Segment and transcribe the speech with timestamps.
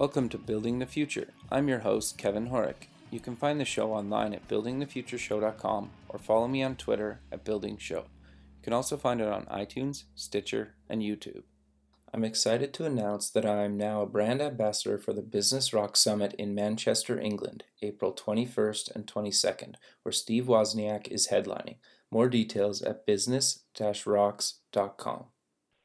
[0.00, 1.34] Welcome to Building the Future.
[1.52, 2.86] I'm your host, Kevin Horek.
[3.10, 7.90] You can find the show online at buildingthefutureshow.com or follow me on Twitter at buildingshow.
[7.90, 11.42] You can also find it on iTunes, Stitcher, and YouTube.
[12.14, 15.98] I'm excited to announce that I am now a brand ambassador for the Business Rock
[15.98, 21.76] Summit in Manchester, England, April 21st and 22nd, where Steve Wozniak is headlining.
[22.10, 25.24] More details at business-rocks.com.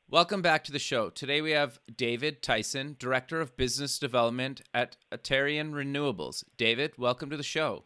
[0.08, 1.10] Welcome back to the show.
[1.10, 6.44] Today we have David Tyson, Director of Business Development at Arterran Renewables.
[6.58, 7.86] David, welcome to the show.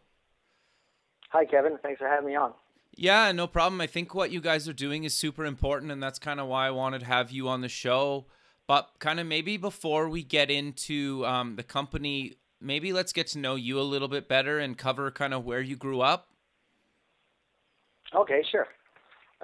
[1.30, 1.78] Hi, Kevin.
[1.82, 2.52] Thanks for having me on.
[2.94, 3.80] Yeah, no problem.
[3.80, 6.68] I think what you guys are doing is super important, and that's kind of why
[6.68, 8.26] I wanted to have you on the show.
[8.68, 13.40] But kind of maybe before we get into um, the company, maybe let's get to
[13.40, 16.28] know you a little bit better and cover kind of where you grew up.
[18.14, 18.68] Okay, sure.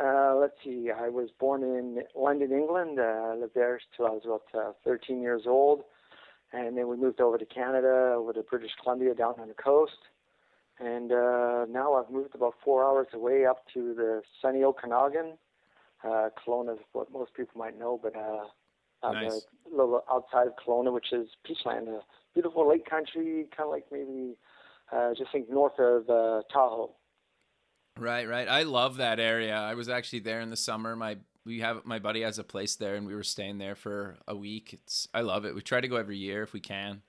[0.02, 0.90] Uh, let's see.
[0.92, 3.00] I was born in London, England.
[3.00, 5.84] Uh, lived there till I was about uh, 13 years old,
[6.52, 10.00] and then we moved over to Canada, over to British Columbia, down on the coast.
[10.80, 15.38] And uh, now I've moved about four hours away up to the sunny Okanagan.
[16.04, 19.46] Uh, Kelowna is what most people might know, but uh, nice.
[19.72, 22.02] a little outside of Kelowna, which is Peachland, a
[22.34, 24.36] beautiful lake country, kind of like maybe
[24.92, 26.92] uh, just think north of uh, Tahoe.
[27.98, 28.48] Right, right.
[28.50, 29.56] I love that area.
[29.56, 30.96] I was actually there in the summer.
[30.98, 34.18] My we have my buddy has a place there, and we were staying there for
[34.28, 34.74] a week.
[34.74, 35.56] It's I love it.
[35.56, 37.04] We try to go every year if we can.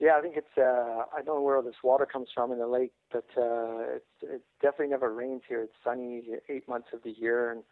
[0.00, 0.56] Yeah, I think it's.
[0.56, 4.22] Uh, I don't know where this water comes from in the lake, but uh, it's
[4.22, 5.62] it definitely never rains here.
[5.62, 7.62] It's sunny eight months of the year, and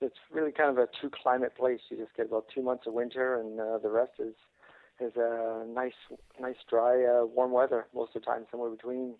[0.00, 1.80] it's really kind of a two climate place.
[1.90, 4.34] You just get about two months of winter, and uh, the rest is
[5.00, 5.94] is a uh, nice,
[6.40, 9.14] nice, dry, uh, warm weather most of the time, somewhere between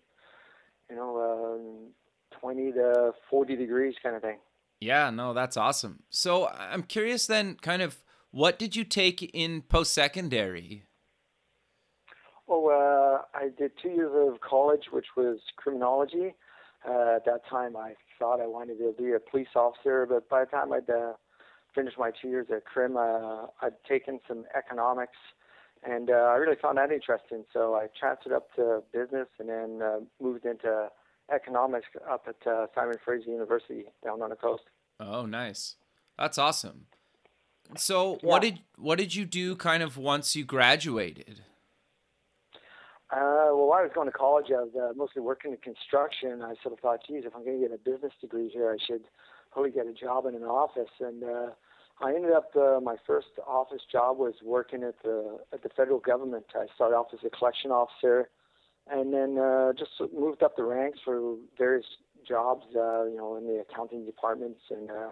[0.93, 4.37] you know, um, 20 to 40 degrees kind of thing.
[4.79, 6.03] Yeah, no, that's awesome.
[6.09, 10.83] So I'm curious then, kind of, what did you take in post secondary?
[12.47, 16.35] Oh, uh, I did two years of college, which was criminology.
[16.87, 20.43] Uh, at that time, I thought I wanted to be a police officer, but by
[20.43, 21.13] the time I'd uh,
[21.73, 25.17] finished my two years at crim, uh, I'd taken some economics
[25.85, 27.45] and uh, I really found that interesting.
[27.53, 30.89] So I transferred up to business and then uh, moved into
[31.33, 34.63] economics up at uh, Simon Fraser University down on the coast.
[34.99, 35.75] Oh, nice!
[36.17, 36.85] That's awesome.
[37.77, 38.29] So, yeah.
[38.29, 41.41] what did what did you do kind of once you graduated?
[43.11, 46.41] Uh, well, while I was going to college, I was uh, mostly working in construction.
[46.41, 48.83] I sort of thought, geez, if I'm going to get a business degree here, I
[48.83, 49.03] should
[49.51, 50.89] probably get a job in an office.
[50.99, 51.49] And uh,
[52.03, 55.99] I ended up uh, my first office job was working at the at the federal
[55.99, 56.45] government.
[56.53, 58.29] I started off as a collection officer,
[58.91, 61.85] and then uh, just moved up the ranks for various
[62.27, 62.65] jobs.
[62.75, 65.11] Uh, you know, in the accounting departments and, uh,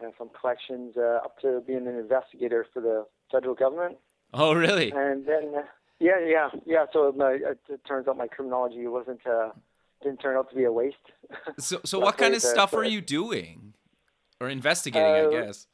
[0.00, 3.98] and from collections uh, up to being an investigator for the federal government.
[4.32, 4.92] Oh, really?
[4.92, 5.62] And then, uh,
[6.00, 6.86] yeah, yeah, yeah.
[6.92, 9.50] So my, it turns out my criminology wasn't uh,
[10.02, 10.96] didn't turn out to be a waste.
[11.58, 13.74] So, so what kind of stuff were you doing,
[14.40, 15.06] or investigating?
[15.06, 15.66] I uh, guess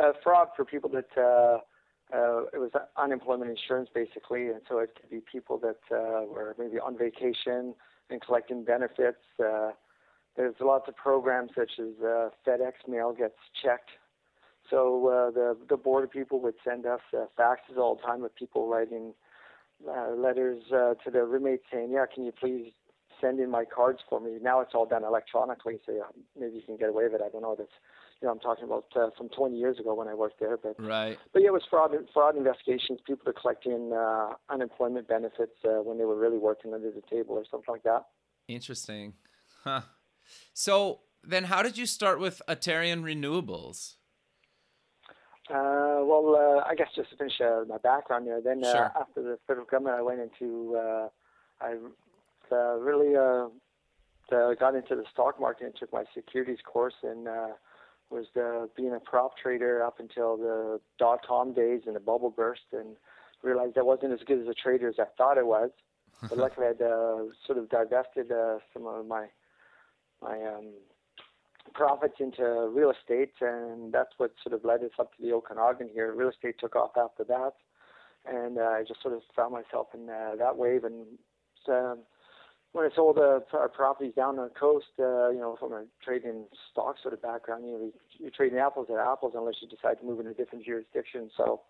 [0.00, 1.58] uh, fraud for people that uh,
[2.14, 6.54] uh, it was unemployment insurance basically, and so it could be people that uh, were
[6.58, 7.74] maybe on vacation
[8.10, 9.18] and collecting benefits.
[9.42, 9.70] Uh,
[10.36, 13.90] there's lots of programs such as uh, FedEx mail gets checked.
[14.70, 18.34] So uh, the the border people would send us uh, faxes all the time with
[18.34, 19.14] people writing
[19.88, 22.72] uh, letters uh, to their roommates saying, "Yeah, can you please
[23.20, 26.02] send in my cards for me?" Now it's all done electronically, so yeah,
[26.38, 27.20] maybe you can get away with it.
[27.24, 27.54] I don't know.
[27.56, 27.70] That's
[28.20, 30.56] you know, I'm talking about uh, from 20 years ago when I worked there.
[30.56, 31.18] But right.
[31.32, 33.00] But yeah, it was fraud fraud investigations.
[33.06, 37.36] People are collecting uh, unemployment benefits uh, when they were really working under the table
[37.36, 38.06] or something like that.
[38.48, 39.14] Interesting,
[39.64, 39.82] huh?
[40.52, 43.96] So then, how did you start with Arterran Renewables?
[45.50, 48.40] Uh, well, uh, I guess just to finish uh, my background there.
[48.40, 48.90] Then sure.
[48.98, 50.78] after the federal government, I went into
[51.60, 51.76] I
[52.50, 53.14] really
[54.30, 57.28] got into the stock market and took my securities course and
[58.14, 62.30] was uh, being a prop trader up until the dot com days and the bubble
[62.30, 62.96] burst, and
[63.42, 65.70] realized I wasn't as good as a trader as I thought I was.
[66.28, 69.26] But luckily, I'd uh, sort of divested uh, some of my
[70.22, 70.72] my um,
[71.74, 75.90] profits into real estate, and that's what sort of led us up to the Okanagan
[75.92, 76.14] here.
[76.14, 77.54] Real estate took off after that,
[78.24, 81.04] and uh, I just sort of found myself in uh, that wave, and
[81.68, 81.98] um,
[82.74, 85.84] when I sold uh, our properties down on the coast, uh, you know, from a
[86.04, 90.00] trading stock sort of background, you know, you're trading apples at apples unless you decide
[90.00, 91.30] to move into a different jurisdiction.
[91.36, 91.60] So,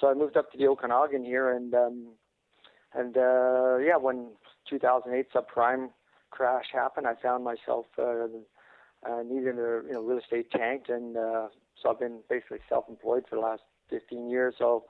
[0.00, 2.06] so I moved up to the Okanagan here, and um,
[2.94, 4.28] and uh, yeah, when
[4.70, 5.90] 2008 subprime
[6.30, 8.24] crash happened, I found myself uh,
[9.06, 11.48] uh, needing a you know real estate tanked, and uh,
[11.82, 14.54] so I've been basically self-employed for the last 15 years.
[14.58, 14.84] So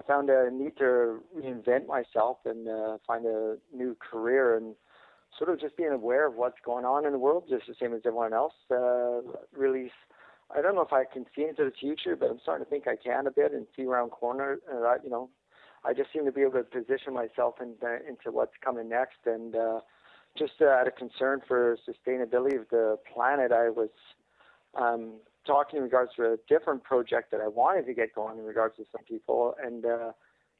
[0.00, 4.74] I found a need to reinvent myself and uh, find a new career and
[5.36, 7.92] sort of just being aware of what's going on in the world, just the same
[7.92, 8.54] as everyone else.
[8.70, 9.20] Uh,
[9.54, 9.90] really,
[10.56, 12.88] I don't know if I can see into the future, but I'm starting to think
[12.88, 14.58] I can a bit and see around corner.
[14.72, 15.28] Uh, you know,
[15.84, 19.18] I just seem to be able to position myself in, uh, into what's coming next.
[19.26, 19.80] And uh,
[20.38, 23.90] just uh, out of concern for sustainability of the planet, I was
[24.74, 25.14] um,
[25.46, 28.76] talking in regards to a different project that I wanted to get going in regards
[28.76, 29.54] to some people.
[29.62, 30.12] And uh,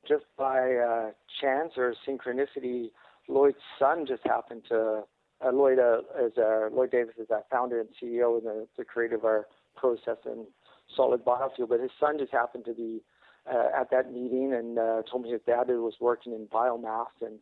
[0.09, 1.11] just by uh,
[1.41, 2.91] chance or synchronicity,
[3.29, 5.03] Lloyd's son just happened to
[5.45, 8.85] uh, Lloyd uh, is uh, Lloyd Davis is our founder and CEO and the, the
[8.85, 9.47] creator of our
[9.77, 10.47] process and
[10.95, 11.69] solid biofuel.
[11.69, 13.03] But his son just happened to be
[13.51, 17.07] uh, at that meeting and uh, told me his dad was working in biomass.
[17.21, 17.39] And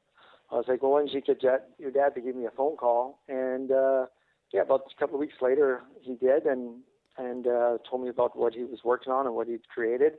[0.51, 3.21] I was like, well, don't you get your dad to give me a phone call?
[3.29, 4.07] And uh,
[4.53, 6.81] yeah, about a couple of weeks later, he did and
[7.19, 10.15] and uh, told me about what he was working on and what he'd created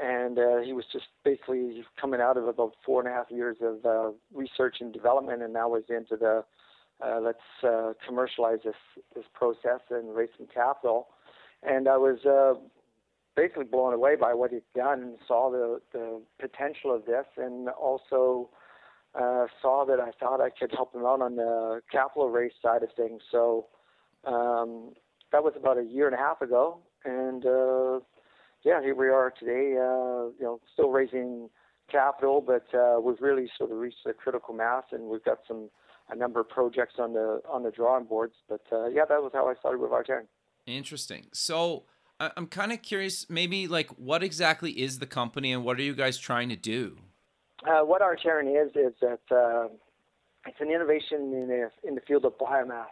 [0.00, 3.56] and uh, he was just basically coming out of about four and a half years
[3.60, 6.44] of uh, research and development, and now was into the
[7.04, 8.74] uh, let's uh, commercialize this
[9.14, 11.08] this process and raise some capital.
[11.62, 12.60] And I was uh,
[13.36, 17.68] basically blown away by what he'd done, and saw the the potential of this, and
[17.68, 18.50] also
[19.14, 22.82] uh, saw that I thought I could help him out on the capital raise side
[22.82, 23.22] of things.
[23.30, 23.66] So
[24.24, 24.94] um,
[25.34, 27.98] that was about a year and a half ago, and uh,
[28.62, 29.76] yeah, here we are today.
[29.76, 31.50] Uh, you know, still raising
[31.90, 35.70] capital, but uh, we've really sort of reached a critical mass, and we've got some
[36.08, 38.34] a number of projects on the on the drawing boards.
[38.48, 40.26] But uh, yeah, that was how I started with Arterran.
[40.66, 41.26] Interesting.
[41.32, 41.82] So
[42.20, 45.96] I'm kind of curious, maybe like what exactly is the company, and what are you
[45.96, 46.98] guys trying to do?
[47.66, 49.66] Uh, what Arterran is is that uh,
[50.46, 52.86] it's an innovation in the in the field of biomass.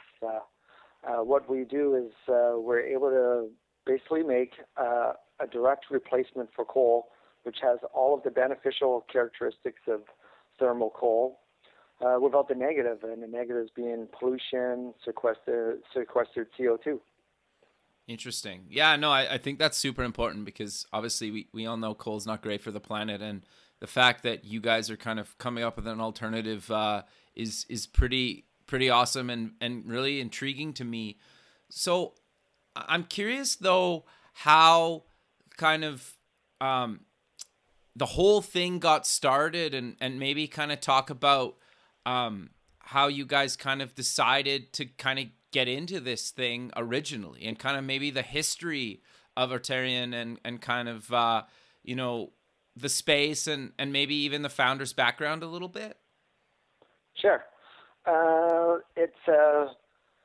[1.05, 3.49] Uh, what we do is uh, we're able to
[3.85, 7.09] basically make uh, a direct replacement for coal,
[7.43, 10.03] which has all of the beneficial characteristics of
[10.59, 11.41] thermal coal,
[12.01, 17.01] uh, without the negative, and the negatives being pollution, sequestered, sequestered CO2.
[18.09, 18.67] Interesting.
[18.69, 22.17] Yeah, no, I, I think that's super important because obviously we, we all know coal
[22.17, 23.43] is not great for the planet, and
[23.81, 27.03] the fact that you guys are kind of coming up with an alternative uh,
[27.35, 31.19] is is pretty pretty awesome and and really intriguing to me.
[31.69, 32.15] So
[32.75, 35.03] I'm curious though how
[35.59, 36.17] kind of
[36.59, 37.01] um,
[37.95, 41.57] the whole thing got started and and maybe kind of talk about
[42.07, 42.49] um,
[42.79, 47.59] how you guys kind of decided to kind of get into this thing originally and
[47.59, 49.03] kind of maybe the history
[49.37, 51.43] of Arterran and and kind of uh,
[51.83, 52.33] you know
[52.75, 55.99] the space and and maybe even the founder's background a little bit
[57.13, 57.45] sure
[58.07, 59.73] uh, it's uh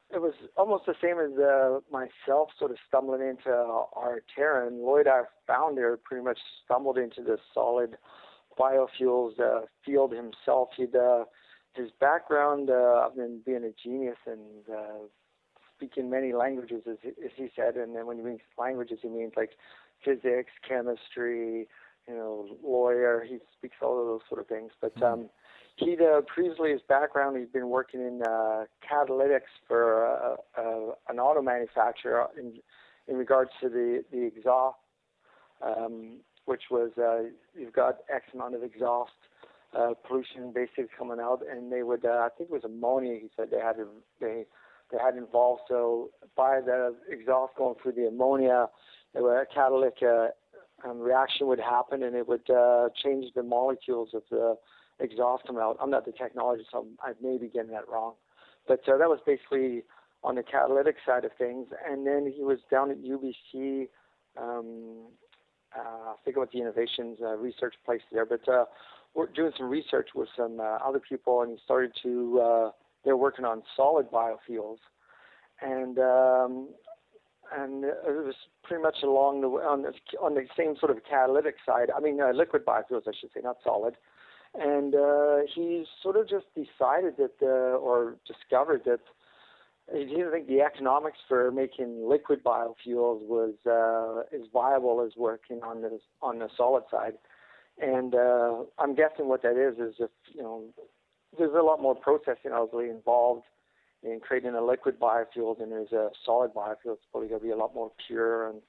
[0.09, 4.21] it was almost the same as uh, myself sort of stumbling into our
[4.65, 7.97] and Lloyd, our founder, pretty much stumbled into the solid
[8.57, 10.69] biofuels uh, field himself.
[10.77, 11.25] He'd uh,
[11.73, 14.39] his background uh, in being a genius and
[14.73, 15.05] uh,
[15.75, 17.75] speaking many languages, as, as he said.
[17.75, 19.51] And then when he means languages, he means like
[20.03, 21.67] physics, chemistry,
[22.07, 23.25] you know, lawyer.
[23.27, 24.71] He speaks all of those sort of things.
[24.81, 25.03] But hmm.
[25.03, 25.29] um,
[25.77, 31.41] he uh, his background, he's been working in uh, catalytics for uh, uh, an auto
[31.41, 32.53] manufacturer in
[33.07, 34.77] in regards to the the exhaust,
[35.61, 39.11] um, which was uh, you've got X amount of exhaust
[39.77, 43.13] uh, pollution basically coming out, and they would I think it was ammonia.
[43.13, 43.75] He said they had
[44.19, 44.45] they
[44.91, 45.61] they had involved.
[45.67, 48.67] So by the exhaust going through the ammonia,
[49.15, 50.01] a catalytic
[50.83, 52.47] um, reaction would happen, and it would
[52.95, 54.55] change the molecules of the
[54.99, 55.77] exhaust coming out.
[55.81, 58.13] I'm not the technologist, so I may be getting that wrong.
[58.67, 59.83] But uh, that was basically
[60.23, 61.67] on the catalytic side of things.
[61.89, 63.87] And then he was down at UBC.
[64.37, 65.07] Um,
[65.75, 68.65] uh, I think about the innovations uh, research place there, but uh,
[69.13, 72.41] we're doing some research with some uh, other people, and he started to.
[72.41, 72.71] Uh,
[73.03, 74.77] they're working on solid biofuels,
[75.61, 76.69] and um,
[77.57, 81.55] and it was pretty much along the on the on the same sort of catalytic
[81.65, 81.89] side.
[81.95, 83.95] I mean, uh, liquid biofuels, I should say, not solid.
[84.59, 89.01] And uh, he sort of just decided that, uh, or discovered that
[89.93, 95.61] he didn't think the economics for making liquid biofuels was uh, as viable as working
[95.63, 97.13] on the on the solid side.
[97.79, 100.63] And uh, I'm guessing what that is is if you know
[101.37, 103.43] there's a lot more processing obviously involved
[104.03, 106.93] in creating a liquid biofuel than there's a solid biofuel.
[106.93, 108.61] It's probably going to be a lot more pure and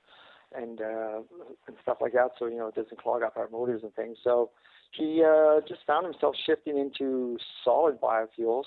[0.54, 1.20] and uh,
[1.66, 2.30] and stuff like that.
[2.38, 4.18] So you know it doesn't clog up our motors and things.
[4.22, 4.50] So
[4.90, 8.64] he uh, just found himself shifting into solid biofuels,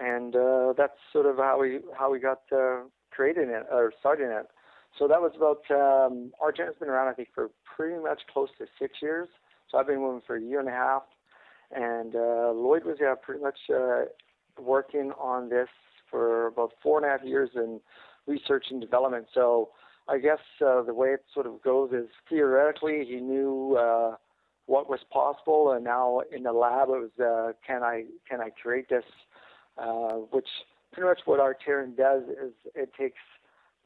[0.00, 2.80] and uh, that's sort of how we how we got uh,
[3.10, 4.46] creating it or starting it.
[4.98, 8.48] So that was about um, our has been around I think for pretty much close
[8.58, 9.28] to six years,
[9.70, 11.02] So I've been with him for a year and a half,
[11.74, 14.02] and uh, Lloyd was yeah pretty much uh,
[14.60, 15.68] working on this
[16.10, 17.80] for about four and a half years in
[18.26, 19.26] research and development.
[19.34, 19.70] So
[20.08, 24.16] I guess uh, the way it sort of goes is theoretically he knew uh,
[24.66, 28.50] what was possible, and now in the lab it was uh, can I can I
[28.50, 29.04] create this,
[29.78, 30.48] uh, which
[30.92, 33.18] pretty much what Arterran does is it takes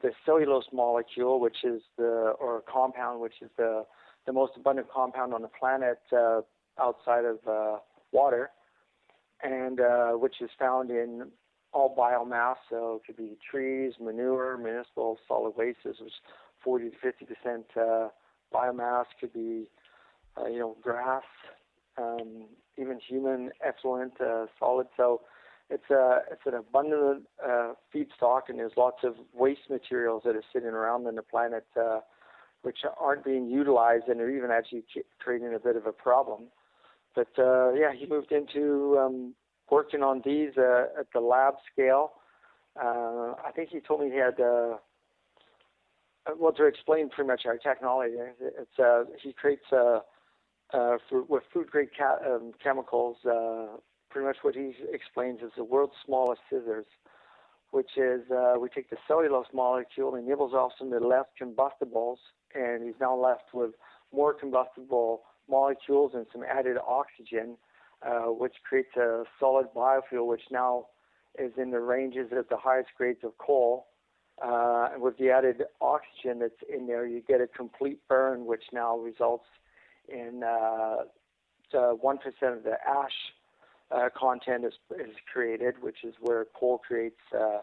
[0.01, 3.85] the cellulose molecule, which is the or compound, which is the
[4.25, 6.41] the most abundant compound on the planet uh,
[6.79, 7.77] outside of uh,
[8.11, 8.51] water,
[9.41, 11.27] and uh, which is found in
[11.73, 12.55] all biomass.
[12.69, 15.97] So it could be trees, manure, municipal solid waste, which
[16.63, 18.09] 40 to 50 percent uh,
[18.53, 19.05] biomass.
[19.19, 19.69] Could be
[20.39, 21.23] uh, you know grass,
[21.97, 22.45] um,
[22.77, 24.87] even human effluent uh, solid.
[24.95, 25.21] So
[25.69, 30.43] it's a it's an abundant uh, feedstock, and there's lots of waste materials that are
[30.53, 31.99] sitting around on the planet, uh,
[32.61, 34.83] which aren't being utilized, and are even actually
[35.19, 36.43] creating a bit of a problem.
[37.15, 39.33] But uh, yeah, he moved into um,
[39.69, 42.11] working on these uh, at the lab scale.
[42.81, 44.39] Uh, I think he told me he had.
[44.39, 44.77] Uh,
[46.37, 49.99] well, to explain pretty much our technology, it's uh, he creates uh,
[50.73, 53.77] uh, for, with food grade ca- um, chemicals uh,
[54.09, 56.85] pretty much what he explains is the world's smallest scissors,
[57.71, 61.25] which is uh, we take the cellulose molecule and nibbles off some of the less
[61.37, 62.19] combustibles,
[62.55, 63.71] and he's now left with
[64.13, 67.57] more combustible molecules and some added oxygen,
[68.05, 70.87] uh, which creates a solid biofuel, which now
[71.37, 73.87] is in the ranges of the highest grades of coal.
[74.43, 78.63] Uh, and with the added oxygen that's in there, you get a complete burn, which
[78.71, 79.45] now results
[80.07, 81.03] in uh,
[81.73, 82.15] 1%
[82.57, 83.11] of the ash
[83.91, 87.59] uh, content is, is created, which is where coal creates uh,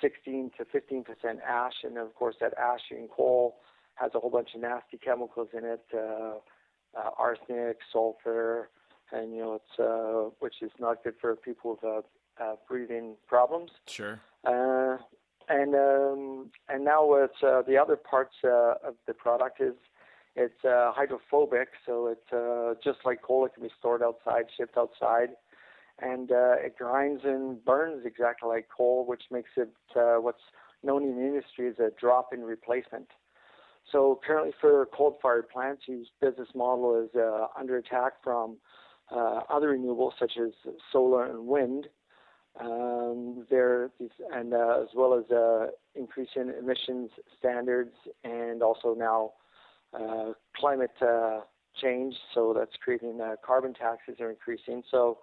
[0.00, 3.56] 16 to 15 percent ash, and then of course that ash in coal
[3.94, 6.34] has a whole bunch of nasty chemicals in it, uh,
[6.96, 8.70] uh, arsenic, sulfur,
[9.12, 13.16] and you know it's uh, which is not good for people with uh, uh, breathing
[13.26, 13.70] problems.
[13.86, 14.20] Sure.
[14.44, 14.98] Uh,
[15.48, 19.74] and um, and now it's uh, the other parts uh, of the product is
[20.38, 23.44] it's uh, hydrophobic, so it's uh, just like coal.
[23.44, 25.30] It can be stored outside, shipped outside
[26.00, 30.42] and uh, it grinds and burns exactly like coal, which makes it uh, what's
[30.82, 33.08] known in the industry as a drop-in replacement.
[33.90, 38.58] So currently for coal-fired plants, whose business model is uh, under attack from
[39.10, 40.52] uh, other renewables such as
[40.92, 41.88] solar and wind,
[42.60, 43.90] um, there
[44.32, 49.32] and uh, as well as uh, increasing emissions standards and also now
[49.94, 51.40] uh, climate uh,
[51.80, 52.14] change.
[52.34, 54.82] So that's creating uh, carbon taxes are increasing.
[54.90, 55.18] So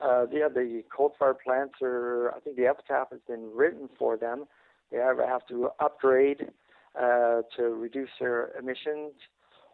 [0.00, 2.32] uh, yeah, the coal-fired plants are.
[2.36, 4.44] I think the epitaph has been written for them.
[4.92, 6.50] They either have to upgrade
[6.94, 9.12] uh, to reduce their emissions,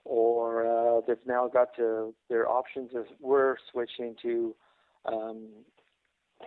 [0.05, 4.55] or uh, they've now got to their options is we're switching to
[5.07, 5.49] um,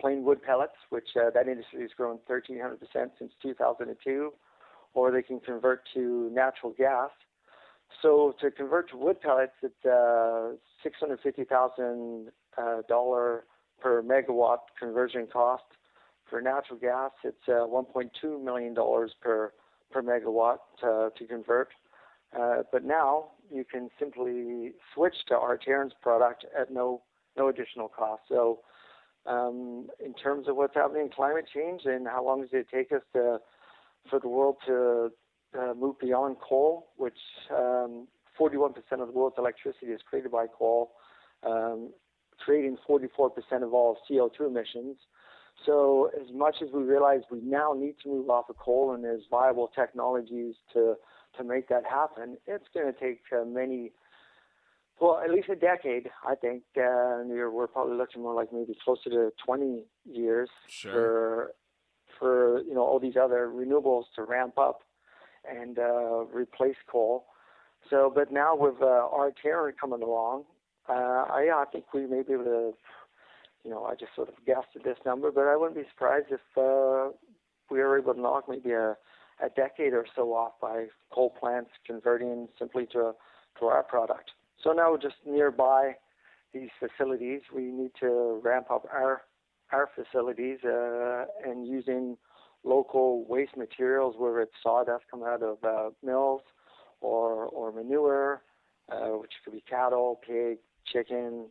[0.00, 2.78] plain wood pellets, which uh, that industry has grown 1,300%
[3.18, 4.32] since 2002,
[4.94, 7.10] or they can convert to natural gas.
[8.02, 10.52] So to convert to wood pellets, it's uh,
[10.84, 12.26] $650,000
[12.58, 13.40] uh,
[13.80, 15.64] per megawatt conversion cost.
[16.28, 19.52] For natural gas, it's uh, 1.2 million dollars per
[19.92, 21.68] per megawatt uh, to convert.
[22.38, 27.02] Uh, but now you can simply switch to Arterran's product at no
[27.36, 28.22] no additional cost.
[28.28, 28.60] So,
[29.26, 32.90] um, in terms of what's happening in climate change and how long does it take
[32.90, 33.38] us to
[34.10, 35.10] for the world to
[35.58, 37.18] uh, move beyond coal, which
[37.50, 38.06] um,
[38.38, 40.92] 41% of the world's electricity is created by coal.
[41.42, 41.90] Um,
[42.38, 43.30] creating 44%
[43.62, 44.96] of all CO2 emissions.
[45.64, 49.02] So as much as we realize we now need to move off of coal and
[49.02, 50.96] there's viable technologies to
[51.38, 53.92] to make that happen, it's going to take uh, many,
[54.98, 56.62] well, at least a decade, I think.
[56.78, 60.92] Uh, we're, we're probably looking more like maybe closer to 20 years sure.
[60.92, 61.52] for
[62.18, 64.80] for you know all these other renewables to ramp up
[65.50, 67.26] and uh, replace coal.
[67.90, 70.44] So, but now with uh, Arterran coming along,
[70.88, 72.72] uh, I, I think we may be able to,
[73.64, 76.26] you know, I just sort of guessed at this number, but I wouldn't be surprised
[76.30, 77.12] if uh,
[77.70, 78.96] we were able to knock maybe a,
[79.44, 83.12] a decade or so off by coal plants converting simply to,
[83.60, 84.30] to our product.
[84.62, 85.96] So now just nearby
[86.52, 89.22] these facilities, we need to ramp up our
[89.72, 92.16] our facilities uh, and using
[92.66, 96.42] local waste materials, whether it's sawdust coming out of uh, mills
[97.00, 98.42] or or manure,
[98.90, 101.46] uh, which could be cattle, pig, chicken,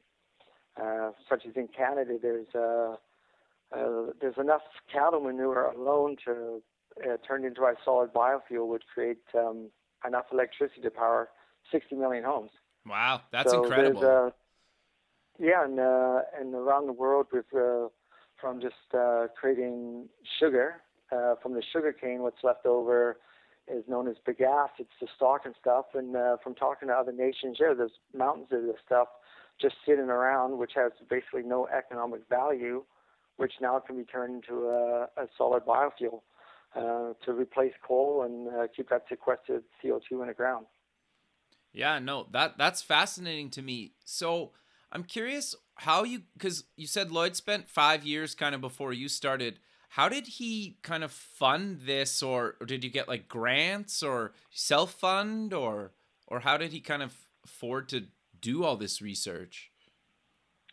[0.81, 2.95] uh, such as in Canada, there's uh,
[3.75, 6.62] uh, there's enough cattle manure alone to
[7.03, 9.69] uh, turn into a solid biofuel, would create um,
[10.05, 11.29] enough electricity to power
[11.72, 12.51] 60 million homes.
[12.86, 14.05] Wow, that's so incredible.
[14.05, 14.29] Uh,
[15.39, 17.88] yeah, and uh, and around the world with uh,
[18.39, 20.07] from just uh, creating
[20.39, 20.81] sugar
[21.12, 23.17] uh, from the sugar cane, what's left over
[23.67, 24.69] is known as bagasse.
[24.79, 25.85] It's the stalk and stuff.
[25.93, 29.07] And uh, from talking to other nations, yeah, there's mountains of this stuff
[29.59, 32.83] just sitting around, which has basically no economic value,
[33.38, 36.21] which now can be turned into a, a solid biofuel
[36.75, 40.65] uh, to replace coal and uh, keep that sequestered CO2 in the ground.
[41.74, 43.91] Yeah, no, that that's fascinating to me.
[44.05, 44.51] So
[44.91, 49.09] I'm curious how you because you said Lloyd spent five years kind of before you
[49.09, 49.59] started.
[49.96, 54.34] How did he kind of fund this, or, or did you get like grants or
[54.52, 55.94] self fund, or
[56.28, 58.08] or how did he kind of afford to
[58.42, 59.72] do all this research?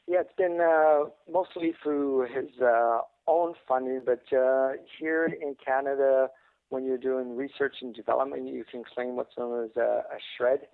[0.08, 6.26] Yeah, it's been uh, mostly through his uh, own funding, but uh, here in Canada,
[6.70, 10.66] when you're doing research and development, you can claim what's known as a, a SR&ED.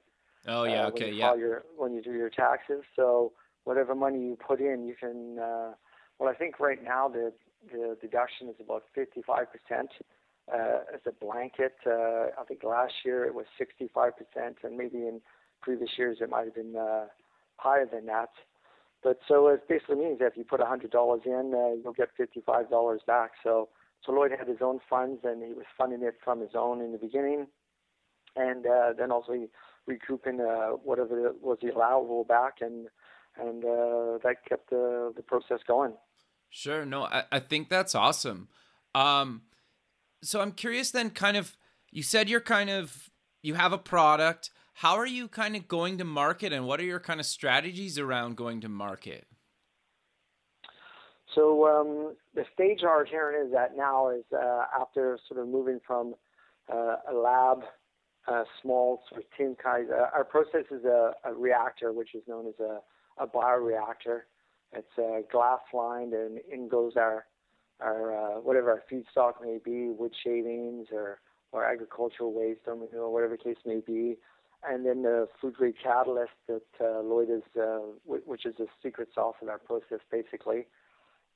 [0.47, 1.35] Oh yeah, uh, okay, yeah.
[1.35, 3.33] Your, when you do your taxes, so
[3.65, 5.39] whatever money you put in, you can.
[5.39, 5.73] Uh,
[6.19, 7.33] well, I think right now the
[7.71, 9.91] the deduction is about 55 percent
[10.53, 11.75] uh, as a blanket.
[11.87, 15.21] Uh, I think last year it was 65 percent, and maybe in
[15.63, 17.07] previous years it might have been uh,
[17.57, 18.31] higher than that.
[19.03, 20.91] But so it basically means that if you put $100
[21.25, 23.31] in, you'll get $55 back.
[23.45, 23.69] So
[24.05, 26.93] so Lloyd had his own funds, and he was funding it from his own in
[26.93, 27.47] the beginning,
[28.37, 29.47] and uh, then also he
[29.87, 32.89] recouping uh, whatever was the allowable back, and
[33.41, 35.95] and uh, that kept the the process going.
[36.51, 36.85] Sure.
[36.85, 38.49] No, I, I think that's awesome.
[38.95, 39.43] Um,
[40.23, 41.57] so I'm curious then, kind of,
[41.91, 43.11] you said you're kind of
[43.43, 44.51] you have a product.
[44.75, 47.99] How are you kind of going to market, and what are your kind of strategies
[47.99, 49.27] around going to market?
[51.35, 56.15] So um, the stage Arterran is at now is uh, after sort of moving from
[56.73, 57.63] uh, a lab
[58.63, 59.89] small sort of tin kind.
[59.91, 62.81] Uh, our process is a, a, reactor, which is known as a,
[63.23, 64.23] a bioreactor.
[64.73, 67.27] It's uh, glass lined, and in goes our
[67.81, 71.21] our uh, whatever our feedstock may be, wood shavings or
[71.53, 74.19] or agricultural waste or manure, whatever the case may be,
[74.69, 78.67] and then the food grade catalyst that uh, Lloyd is, uh, w- which is the
[78.83, 80.67] secret sauce of our process, basically.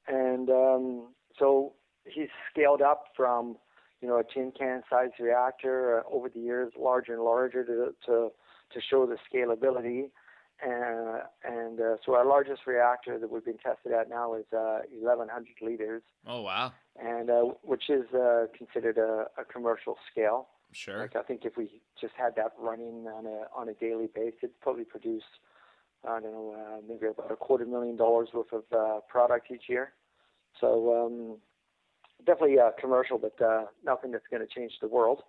[0.07, 1.73] And um, so
[2.05, 3.57] he's scaled up from
[4.03, 7.95] you know, a tin can sized reactor uh, over the years, larger and larger to
[8.07, 8.31] to,
[8.75, 10.11] to show the scalability.
[10.64, 14.81] Uh, and uh, so our largest reactor that we've been tested at now is uh,
[14.92, 16.03] 1,100 liters.
[16.27, 16.72] Oh wow!
[17.03, 20.48] And uh, which is uh, considered a, a, commercial scale.
[20.72, 21.01] Sure.
[21.01, 24.38] Like I think if we just had that running on a on a daily basis,
[24.44, 25.25] it'd probably produce
[26.07, 29.92] I don't know uh, maybe about a quarter million dollars worth of product each year.
[30.61, 31.38] So um,
[32.25, 35.22] definitely uh, commercial, but uh, nothing that's going to change the world.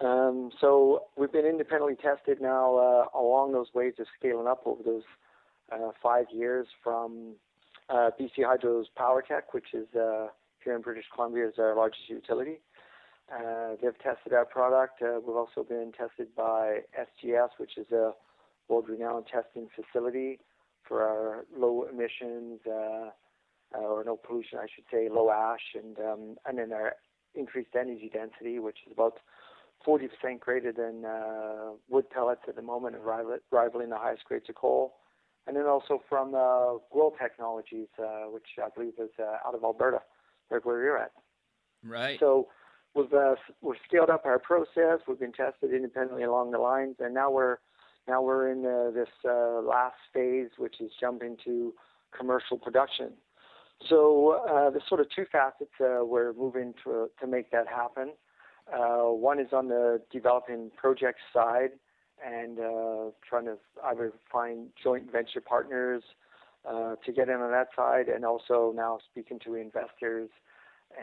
[0.00, 4.82] Um, so we've been independently tested now uh, along those ways of scaling up over
[4.82, 5.04] those
[5.72, 7.34] uh, five years from
[7.88, 10.28] uh, BC Hydro's PowerTech, which is uh,
[10.62, 12.60] here in British Columbia, is our largest utility.
[13.32, 15.00] Uh, they've tested our product.
[15.02, 18.12] Uh, we've also been tested by SGS, which is a
[18.68, 20.38] world-renowned testing facility
[20.86, 22.60] for our low emissions
[23.72, 26.94] or no pollution, I should say, low ash, and um, and then our
[27.34, 29.18] increased energy density, which is about
[29.86, 33.04] 40% greater than uh, wood pellets at the moment, and
[33.50, 34.94] rivaling the highest grades of coal.
[35.46, 39.62] And then also from uh, Grow Technologies, uh, which I believe is uh, out of
[39.62, 40.00] Alberta,
[40.50, 41.12] right where you're at.
[41.84, 42.18] Right.
[42.18, 42.48] So
[42.94, 45.00] we've uh, we've scaled up our process.
[45.06, 47.58] We've been tested independently along the lines, and now we're
[48.08, 51.74] now we're in uh, this uh, last phase, which is jumping to
[52.16, 53.12] commercial production.
[53.88, 58.12] So uh, there's sort of two facets uh, we're moving to to make that happen.
[58.72, 61.70] Uh, one is on the developing project side
[62.24, 66.02] and uh, trying to either find joint venture partners
[66.68, 70.28] uh, to get in on that side, and also now speaking to investors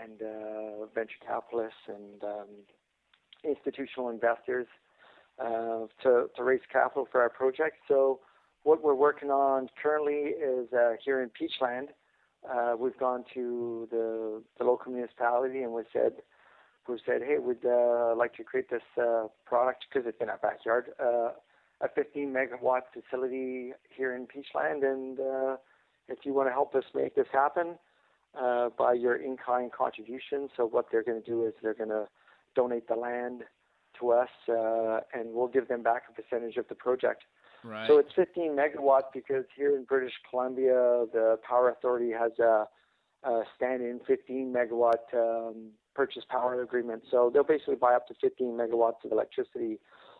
[0.02, 2.47] and uh, venture capitalists and um,
[3.43, 4.67] institutional investors
[5.39, 7.78] uh, to to raise capital for our project.
[7.88, 8.19] So
[8.63, 11.88] what we're working on currently is uh, here in Peachland
[12.78, 16.13] we've gone to the, the local municipality and we said,
[16.88, 20.38] we said, hey, we'd uh, like to create this uh, product because it's in our
[20.38, 21.30] backyard, uh,
[21.82, 25.58] a 15 megawatt facility here in Peachland, and uh,
[26.08, 27.76] if you want to help us make this happen
[28.39, 32.08] uh, by your in-kind contribution, so what they're going to do is they're going to
[32.56, 33.43] donate the land
[34.00, 37.24] to us, uh, and we'll give them back a percentage of the project.
[37.63, 37.88] Right.
[37.88, 42.67] So it's 15 megawatt because here in British Columbia, the Power Authority has a,
[43.24, 47.03] a stand-in 15 megawatt um, purchase power agreement.
[47.10, 49.79] So they'll basically buy up to 15 megawatts of electricity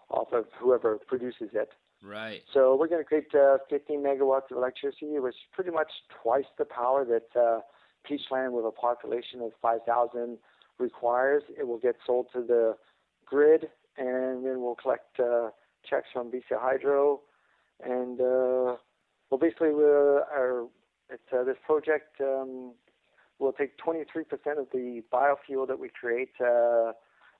[0.09, 1.69] off of whoever produces it.
[2.03, 2.41] Right.
[2.53, 5.89] So we're going to create uh, 15 megawatts of electricity, which is pretty much
[6.21, 7.62] twice the power that uh,
[8.09, 10.38] Peachland, with a population of 5,000,
[10.79, 11.43] requires.
[11.57, 12.75] It will get sold to the
[13.25, 15.49] grid, and then we'll collect uh,
[15.89, 17.21] checks from BC Hydro,
[17.83, 18.75] and uh,
[19.29, 20.67] well, basically, uh, our
[21.09, 22.73] it's, uh, this project um,
[23.43, 24.06] will take 23%
[24.58, 26.93] of the biofuel that we create uh,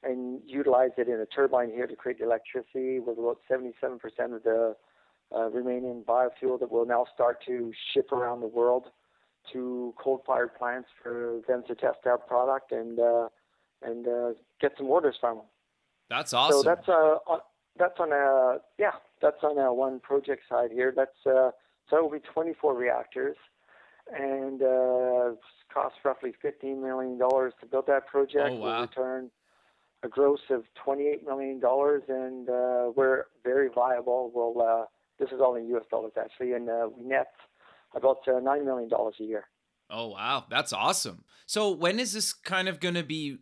[0.04, 4.00] and utilize it in a turbine here to create the electricity with about 77%
[4.36, 4.76] of the
[5.34, 8.88] uh, remaining biofuel that we'll now start to ship around the world
[9.52, 13.28] to coal-fired plants for them to test our product and uh,
[13.82, 14.30] and uh,
[14.62, 15.46] get some orders from them.
[16.10, 16.62] That's awesome.
[16.62, 17.39] So that's uh on,
[17.78, 20.94] that's on a yeah that's on a one project side here.
[20.96, 21.52] That's uh,
[21.89, 23.36] so it will be 24 reactors
[24.13, 25.36] and uh,
[25.73, 28.49] cost roughly 15 million dollars to build that project.
[28.52, 28.60] Oh, wow.
[28.60, 29.32] We'll return
[30.04, 34.32] a gross of 28 million dollars, and uh, we're very viable.
[34.34, 34.86] We'll uh,
[35.19, 35.84] this is all in U.S.
[35.89, 37.34] dollars actually, and uh, we net
[37.95, 39.45] about uh, nine million dollars a year.
[39.89, 41.23] Oh wow, that's awesome.
[41.45, 43.38] So when is this kind of going to be,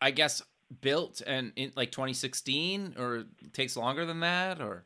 [0.00, 0.42] I guess,
[0.80, 4.84] built and in like 2016, or takes longer than that, or?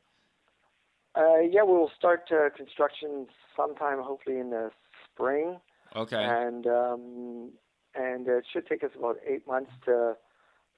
[1.17, 4.71] Uh, yeah, we'll start uh, construction sometime, hopefully in the
[5.15, 5.59] spring.
[5.97, 6.23] Okay.
[6.23, 7.51] And um,
[7.95, 10.15] and it should take us about eight months to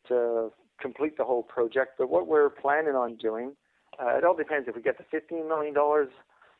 [0.08, 1.92] to complete the whole project.
[1.98, 3.52] But what we're planning on doing,
[4.00, 4.68] uh, it all depends.
[4.68, 6.08] If we get the fifteen million dollars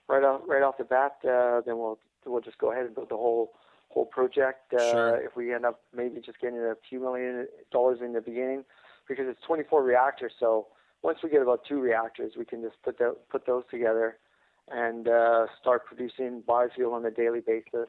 [0.08, 3.10] right off right off the bat, uh, then we'll we'll just go ahead and build
[3.10, 3.52] the whole
[3.88, 4.72] whole project.
[4.72, 5.16] Uh, Sure.
[5.16, 8.64] If we end up maybe just getting a few million dollars in the beginning,
[9.08, 10.68] because it's 24 reactors, so
[11.02, 14.18] once we get about two reactors, we can just put the, put those together
[14.70, 17.88] and uh, start producing biofuel on a daily basis.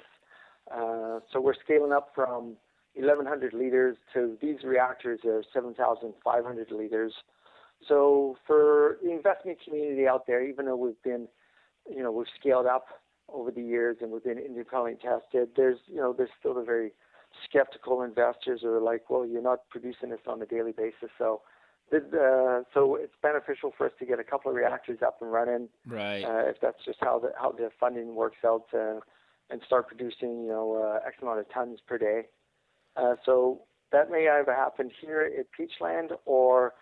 [0.71, 2.55] Uh, so we're scaling up from
[2.95, 7.13] 1,100 liters to these reactors are 7,500 liters.
[7.87, 11.27] So for the investment community out there, even though we've been,
[11.89, 12.87] you know, we've scaled up
[13.29, 16.91] over the years and we've been independently tested, there's, you know, there's still the very
[17.47, 21.09] skeptical investors who are like, well, you're not producing this on a daily basis.
[21.17, 21.41] So,
[21.93, 25.69] uh, so it's beneficial for us to get a couple of reactors up and running
[25.85, 26.23] Right.
[26.23, 28.99] uh, if that's just how the how the funding works out, uh,
[29.49, 32.27] and start producing you know uh, X amount of tons per day.
[32.95, 36.73] Uh, so that may either happen here at Peachland, or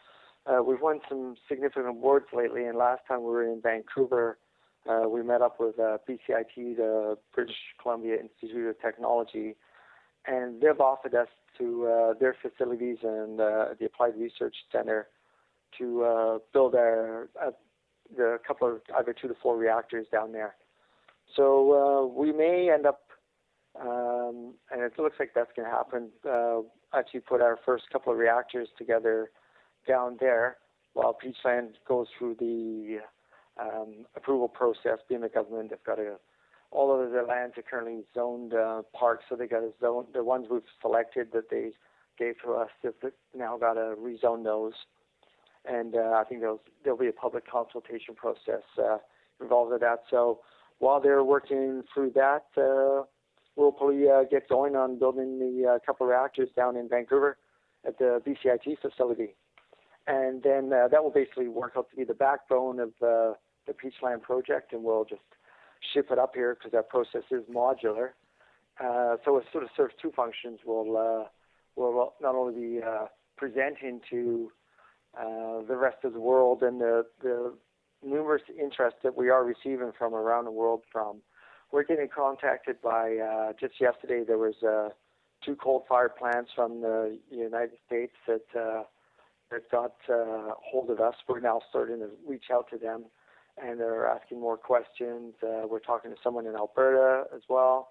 [0.48, 2.66] uh, we've won some significant awards lately.
[2.66, 4.38] And last time we were in Vancouver,
[4.90, 9.56] uh, we met up with uh, BCIT, the British Columbia Institute of Technology,
[10.28, 15.08] and they've offered us to uh, their facilities and uh, the Applied Research Center
[15.78, 17.52] to uh, build our uh,
[18.16, 20.56] the couple of either two to four reactors down there.
[21.36, 23.02] So uh, we may end up,
[23.80, 26.10] um, and it looks like that's going to happen.
[26.28, 26.62] Uh,
[26.98, 29.32] actually, put our first couple of reactors together
[29.88, 30.58] down there,
[30.94, 33.00] while Peachland goes through the
[33.60, 35.00] um, approval process.
[35.10, 36.18] Being the government, they've got a
[36.76, 40.06] all of the lands are currently zoned uh, parks, so they got a zone.
[40.14, 41.72] The ones we've selected that they
[42.20, 44.74] gave to us, they've now got to rezone those
[45.68, 48.98] and uh, I think there'll there'll be a public consultation process uh,
[49.42, 50.04] involved with that.
[50.10, 50.40] So
[50.80, 53.06] while they're working through that, uh,
[53.56, 57.38] we'll probably uh, get going on building the uh, couple reactors down in Vancouver
[57.86, 59.36] at the BCIT facility,
[60.08, 63.34] and then uh, that will basically work out to be the backbone of uh,
[63.68, 65.22] the Peachland project, and we'll just
[65.94, 68.10] ship it up here because that process is modular.
[68.80, 70.60] Uh, so it sort of serves two functions.
[70.66, 71.28] We'll uh,
[71.76, 73.06] we'll not only be uh,
[73.38, 74.52] presenting to
[75.18, 77.54] uh, the rest of the world and the, the
[78.04, 81.22] numerous interest that we are receiving from around the world from.
[81.72, 84.90] We're getting contacted by, uh, just yesterday, there was uh,
[85.44, 88.86] two coal-fired plants from the United States that,
[89.52, 91.16] that got hold of us.
[91.28, 93.06] We're now starting to reach out to them,
[93.62, 95.34] and they're asking more questions.
[95.42, 97.90] Uh, we're talking to someone in Alberta as well.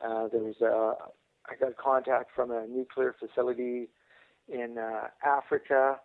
[0.00, 0.94] Uh, there was a,
[1.50, 3.88] I got contact from a nuclear facility
[4.48, 5.96] in uh, Africa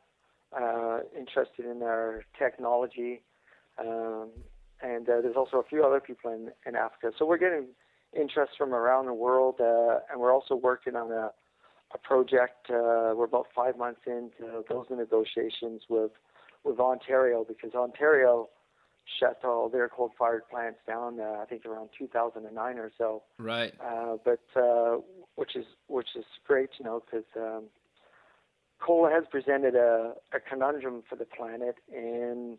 [0.57, 3.21] uh, interested in our technology.
[3.79, 4.29] Um,
[4.81, 7.11] and uh, there's also a few other people in, in Africa.
[7.17, 7.67] So we're getting
[8.19, 11.31] interest from around the world, uh, and we're also working on a,
[11.93, 12.69] a project.
[12.69, 16.11] Uh, we're about five months into those negotiations with
[16.65, 18.49] with Ontario because Ontario
[19.19, 21.19] shut all their coal-fired plants down.
[21.19, 23.23] Uh, I think around 2009 or so.
[23.37, 23.73] Right.
[23.83, 24.97] Uh, but uh,
[25.35, 27.65] which is which is great, you know, because um,
[28.79, 32.57] coal has presented a, a conundrum for the planet in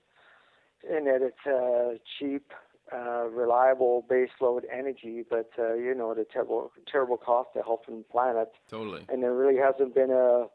[0.88, 2.52] in that it's uh, cheap,
[2.92, 7.82] uh, reliable baseload energy, but uh, you know at a terrible terrible cost to health
[7.88, 8.52] and planet.
[8.68, 9.04] Totally.
[9.08, 10.46] And there really hasn't been a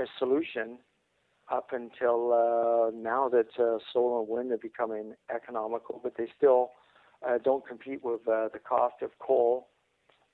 [0.00, 0.78] a solution
[1.52, 6.70] up until uh, now that uh, solar and wind are becoming economical, but they still
[7.26, 9.68] uh, don't compete with uh, the cost of coal,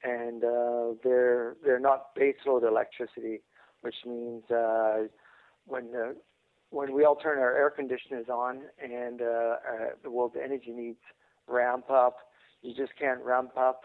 [0.05, 3.43] and uh, they're they're not baseload electricity,
[3.81, 5.09] which means uh,
[5.67, 6.13] when uh,
[6.71, 9.57] when we all turn our air conditioners on and uh, uh,
[10.03, 11.01] the world's energy needs
[11.47, 12.17] ramp up,
[12.63, 13.83] you just can't ramp up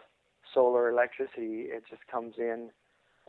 [0.52, 1.66] solar electricity.
[1.68, 2.70] It just comes in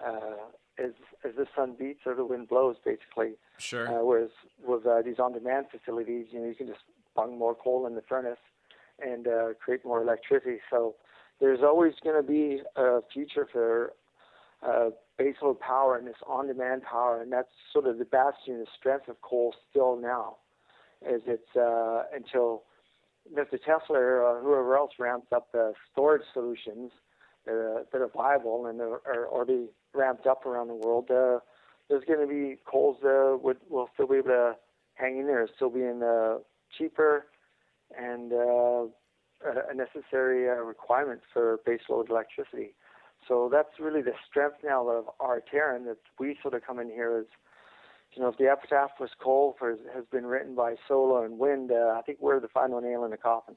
[0.06, 0.92] uh, as
[1.36, 3.34] the sun beats or the wind blows, basically.
[3.58, 3.88] Sure.
[3.88, 4.30] Uh, whereas
[4.66, 6.82] with uh, these on-demand facilities, you know, you can just
[7.16, 8.40] bung more coal in the furnace
[9.00, 10.58] and uh, create more electricity.
[10.70, 10.96] So
[11.40, 13.94] there's always going to be a future for
[14.64, 19.08] uh, baseload power and this on-demand power, and that's sort of the bastion, the strength
[19.08, 20.38] of coal still now,
[21.06, 22.64] as it's uh, until
[23.34, 23.60] Mr.
[23.60, 26.92] Tesla or whoever else ramps up the storage solutions
[27.46, 31.10] that are, that are viable and are, are already ramped up around the world.
[31.10, 31.40] Uh,
[31.90, 34.56] there's going to be coals that would will still be able to
[34.96, 36.38] hang in there, still being uh,
[36.78, 37.28] cheaper
[37.98, 38.86] and uh,
[39.70, 42.74] a necessary uh, requirement for baseload electricity.
[43.28, 47.18] So that's really the strength now of Arterran that we sort of come in here
[47.20, 47.26] as,
[48.14, 51.72] you know, if the epitaph was coal for, has been written by solar and wind,
[51.72, 53.56] uh, I think we're the final nail in the coffin.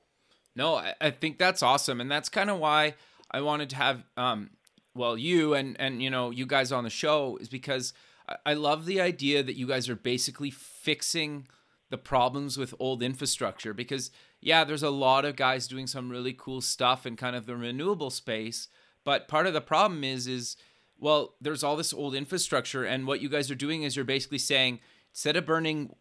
[0.59, 2.01] No, I, I think that's awesome.
[2.01, 2.95] And that's kind of why
[3.31, 4.51] I wanted to have, um,
[4.95, 7.95] well, you and, and, you know, you guys on the show is because
[8.29, 11.49] I, I love the idea that you guys are basically fixing
[11.91, 14.11] the problems with old infrastructure because
[14.43, 17.57] yeah there's a lot of guys doing some really cool stuff in kind of the
[17.57, 18.69] renewable space
[19.05, 20.59] but part of the problem is is
[20.99, 24.39] well, there's all this old infrastructure, and what you guys are doing is you're basically
[24.39, 24.81] saying
[25.13, 25.95] instead of burning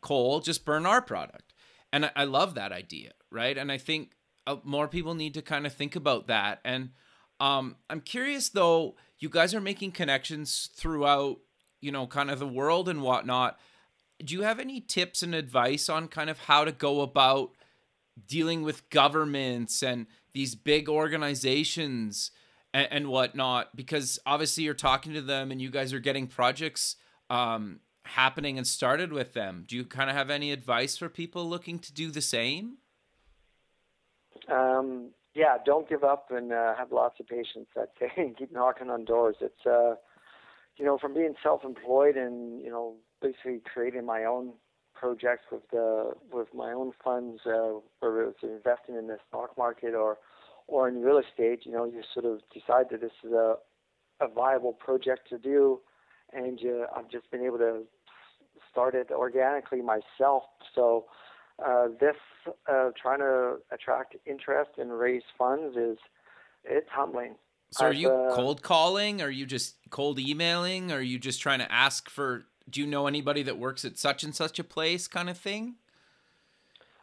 [0.00, 1.51] coal, just burn our product.
[1.92, 3.56] And I, I love that idea, right?
[3.56, 4.12] And I think
[4.46, 6.60] uh, more people need to kind of think about that.
[6.64, 6.90] And
[7.40, 11.38] um, I'm curious though, you guys are making connections throughout,
[11.80, 13.58] you know, kind of the world and whatnot.
[14.24, 17.50] Do you have any tips and advice on kind of how to go about
[18.26, 22.30] dealing with governments and these big organizations?
[22.74, 26.96] and, and whatnot because obviously you're talking to them and you guys are getting projects
[27.30, 27.80] um,
[28.12, 29.64] happening and started with them.
[29.66, 32.78] Do you kind of have any advice for people looking to do the same?
[34.50, 37.68] Um, yeah, don't give up and uh, have lots of patience.
[37.76, 39.36] I'd say and keep knocking on doors.
[39.40, 39.94] It's uh,
[40.76, 44.52] you know from being self-employed and you know basically creating my own
[44.94, 49.94] projects with the with my own funds, uh, whether it's investing in the stock market
[49.94, 50.18] or
[50.66, 53.56] or in real estate, you know, you sort of decide that this is a,
[54.20, 55.80] a viable project to do,
[56.32, 57.82] and you, I've just been able to
[58.72, 60.44] start it organically myself.
[60.74, 61.06] So
[61.64, 62.16] uh, this
[62.70, 65.98] uh, trying to attract interest and raise funds is
[66.64, 67.36] it's humbling.
[67.70, 69.22] So are you uh, cold calling?
[69.22, 70.90] Are you just cold emailing?
[70.92, 72.44] Are you just trying to ask for?
[72.68, 75.76] Do you know anybody that works at such and such a place, kind of thing?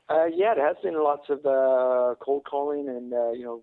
[0.09, 3.61] Uh, yeah, it has been lots of uh, cold calling and uh, you know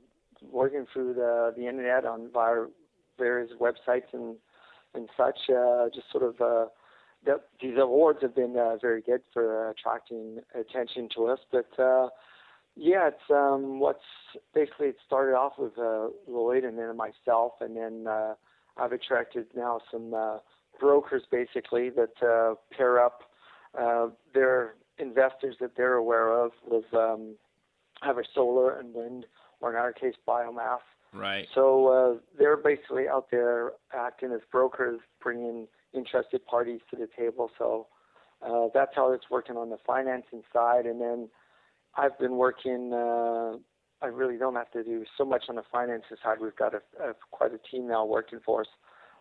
[0.51, 2.67] working through the the internet on via
[3.19, 4.37] various websites and
[4.95, 5.39] and such.
[5.49, 6.67] Uh, just sort of uh,
[7.25, 11.41] the, these awards have been uh, very good for attracting attention to us.
[11.51, 12.09] But uh,
[12.77, 14.05] yeah, it's um, what's
[14.55, 18.35] basically it started off with uh, Lloyd and then myself, and then uh,
[18.77, 20.39] I've attracted now some uh,
[20.79, 23.23] brokers basically that uh, pair up
[23.79, 27.37] uh, their investors that they're aware of with um,
[28.03, 29.27] either solar and wind,
[29.61, 30.81] or in our case, biomass.
[31.13, 31.47] Right.
[31.55, 37.51] So uh, they're basically out there acting as brokers, bringing interested parties to the table.
[37.59, 37.87] So
[38.43, 40.87] uh, that's how it's working on the financing side.
[40.87, 41.29] And then
[41.97, 42.93] I've been working.
[42.93, 43.59] Uh,
[44.03, 46.37] I really don't have to do so much on the financing side.
[46.41, 48.67] We've got a, a quite a team now working for us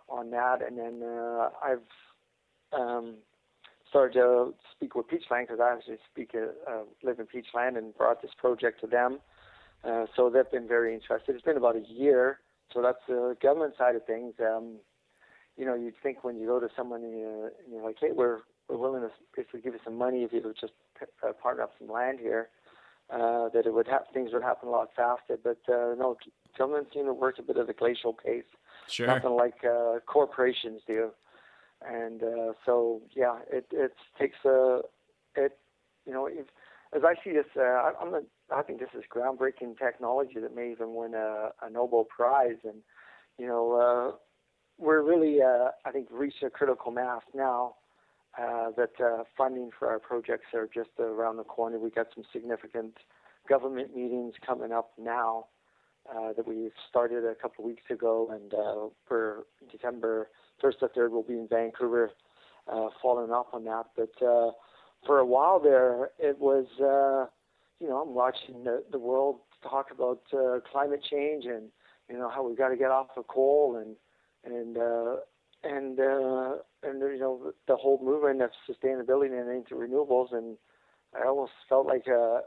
[0.09, 0.59] on that.
[0.65, 1.79] And then uh, I've
[2.73, 3.15] um,
[3.89, 7.95] started to speak with Peachland because I actually speak uh, uh, live in Peachland and
[7.95, 9.19] brought this project to them.
[9.83, 11.35] Uh, so they've been very interested.
[11.35, 12.39] It's been about a year,
[12.73, 14.33] so that's the government side of things.
[14.39, 14.77] Um,
[15.57, 18.11] you know, you'd think when you go to someone and you're, and you're like, hey,
[18.13, 20.73] we're we're willing to if basically give you some money if you would just
[21.23, 22.49] uh, partner up some land here,
[23.09, 25.37] uh, that it would have things would happen a lot faster.
[25.41, 26.17] But uh, no,
[26.57, 28.43] government seem to work a bit at a glacial pace.
[28.87, 29.07] Sure.
[29.07, 31.11] Nothing like uh, corporations do
[31.81, 34.81] and uh, so yeah, it it takes a
[35.35, 35.57] it
[36.05, 36.47] you know if,
[36.93, 38.21] as I see this, uh, I, I'm a,
[38.53, 42.81] I think this is groundbreaking technology that may even win a, a Nobel Prize, and
[43.37, 44.15] you know uh,
[44.77, 47.75] we're really uh, I think reached a critical mass now.
[48.37, 51.79] Uh, that uh, funding for our projects are just around the corner.
[51.79, 52.97] We got some significant
[53.47, 55.45] government meetings coming up now
[56.13, 60.27] uh, that we started a couple weeks ago, and uh, for December
[60.61, 62.11] first or third, we'll be in Vancouver
[62.71, 63.85] uh, following up on that.
[63.95, 64.51] But uh,
[65.05, 67.29] for a while there, it was, uh,
[67.79, 71.69] you know, I'm watching the, the world talk about uh, climate change and
[72.09, 73.95] you know how we've got to get off of coal and
[74.45, 75.15] and uh,
[75.63, 80.33] and uh, and you know the whole movement of sustainability and into renewables.
[80.33, 80.57] And
[81.15, 82.41] I almost felt like a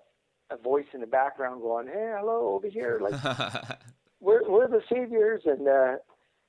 [0.50, 3.20] a voice in the background going, "Hey, hello, over here!" Like
[4.20, 5.96] we're we're the saviors, and uh,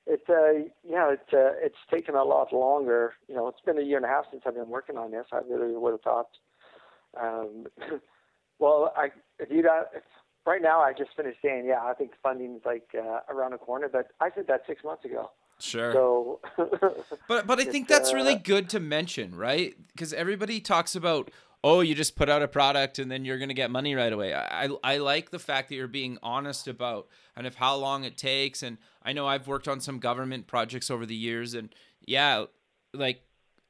[0.06, 3.14] it's uh, yeah, it's uh, it's taken a lot longer.
[3.28, 5.26] You know, it's been a year and a half since I've been working on this.
[5.32, 6.28] I really would have thought.
[7.20, 7.66] Um,
[8.58, 9.08] well, I
[9.38, 10.02] if you got if,
[10.46, 13.88] right now, I just finished saying, yeah, I think funding's like uh, around the corner,
[13.88, 15.30] but I said that six months ago.
[15.62, 15.92] Sure.
[15.92, 16.40] So,
[17.28, 19.74] but but I think that's really uh, good to mention, right?
[19.92, 21.30] Because everybody talks about
[21.62, 24.12] oh, you just put out a product and then you're going to get money right
[24.12, 24.34] away.
[24.34, 28.16] I, I like the fact that you're being honest about and of how long it
[28.16, 28.62] takes.
[28.62, 31.74] And I know I've worked on some government projects over the years, and
[32.06, 32.46] yeah,
[32.94, 33.22] like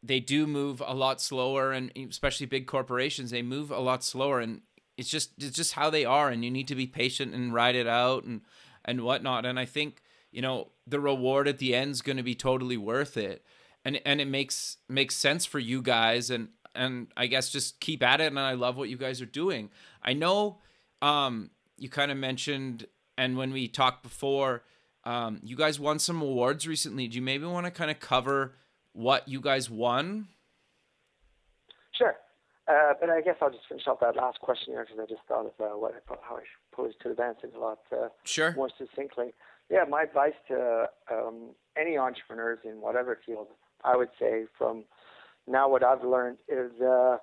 [0.03, 4.41] they do move a lot slower, and especially big corporations, they move a lot slower,
[4.41, 4.63] and
[4.97, 7.77] it's just it's just how they are, and you need to be patient and ride
[7.77, 8.43] it out and
[8.85, 9.45] and whatnot.
[9.45, 12.77] And I think you know the reward at the end is going to be totally
[12.77, 13.45] worth it
[13.85, 18.03] and and it makes makes sense for you guys and and I guess just keep
[18.03, 18.27] at it.
[18.27, 19.71] And I love what you guys are doing.
[20.03, 20.59] I know
[21.03, 24.63] um, you kind of mentioned, and when we talked before,
[25.05, 27.09] um, you guys won some awards recently.
[27.09, 28.55] Do you maybe want to kind of cover
[28.93, 30.29] what you guys won?
[31.93, 32.17] Sure.
[32.69, 35.27] Uh, but I guess I'll just finish off that last question here because I just
[35.27, 38.55] thought of uh, what I, how I posed to the answer a lot uh, sure.
[38.55, 39.33] more succinctly.
[39.71, 43.47] Yeah, my advice to um, any entrepreneurs in whatever field,
[43.85, 44.85] I would say from
[45.47, 47.19] now what I've learned is uh,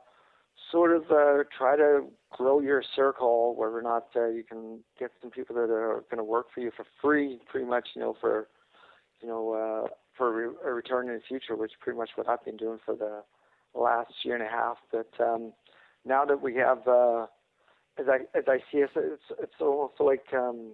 [0.71, 5.11] sort of uh, try to grow your circle where we're not uh, you can get
[5.21, 8.15] some people that are going to work for you for free, pretty much, you know,
[8.19, 8.47] for
[9.21, 9.51] you know
[9.85, 12.79] uh, for a return in the future, which is pretty much what I've been doing
[12.85, 13.23] for the
[13.77, 14.77] last year and a half.
[14.91, 15.51] But um,
[16.05, 17.27] now that we have, uh,
[17.99, 20.71] as I as I see it, it's it's almost like um,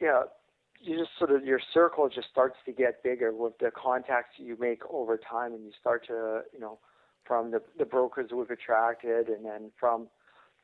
[0.00, 0.22] yeah
[0.80, 4.56] you just sort of your circle just starts to get bigger with the contacts you
[4.58, 6.78] make over time, and you start to you know
[7.24, 10.08] from the the brokers we've attracted, and then from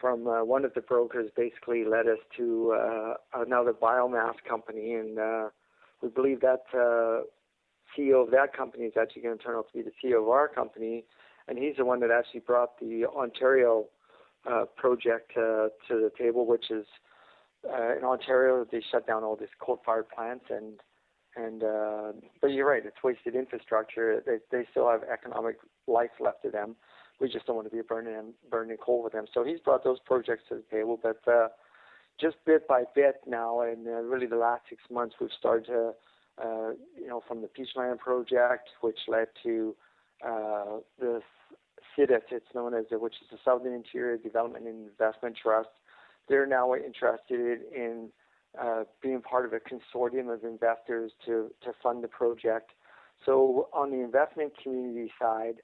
[0.00, 5.18] from uh, one of the brokers basically led us to uh, another biomass company, and
[5.18, 5.48] uh,
[6.02, 7.24] we believe that uh,
[7.96, 10.28] CEO of that company is actually going to turn out to be the CEO of
[10.28, 11.04] our company,
[11.46, 13.86] and he's the one that actually brought the Ontario
[14.50, 16.86] uh, project uh, to the table, which is
[17.64, 20.80] uh, in Ontario, they shut down all these coal-fired plants, and
[21.36, 24.22] and uh, but you're right, it's wasted infrastructure.
[24.24, 26.76] They they still have economic life left to them.
[27.20, 29.26] We just don't want to be burning burning coal with them.
[29.32, 31.48] So he's brought those projects to the table, but uh,
[32.20, 35.92] just bit by bit now, and uh, really the last six months, we've started to,
[36.42, 39.74] uh, you know, from the Peachland project, which led to
[40.24, 41.20] uh, the
[41.96, 45.68] SIDIT, it's known as, which is the Southern Interior Development and Investment Trust,
[46.28, 48.10] they're now interested in
[48.60, 52.72] uh, being part of a consortium of investors to, to fund the project.
[53.24, 55.56] So on the investment community side,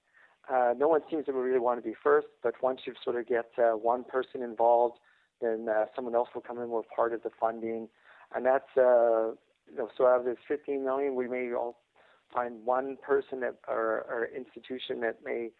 [0.52, 3.26] uh, no one seems to really want to be first, but once you sort of
[3.26, 4.98] get uh, one person involved,
[5.40, 7.88] then uh, someone else will come in with part of the funding,
[8.34, 9.30] and that's uh,
[9.70, 11.76] you know so out of this 15 million, we may all
[12.32, 15.50] find one person that, or, or institution that may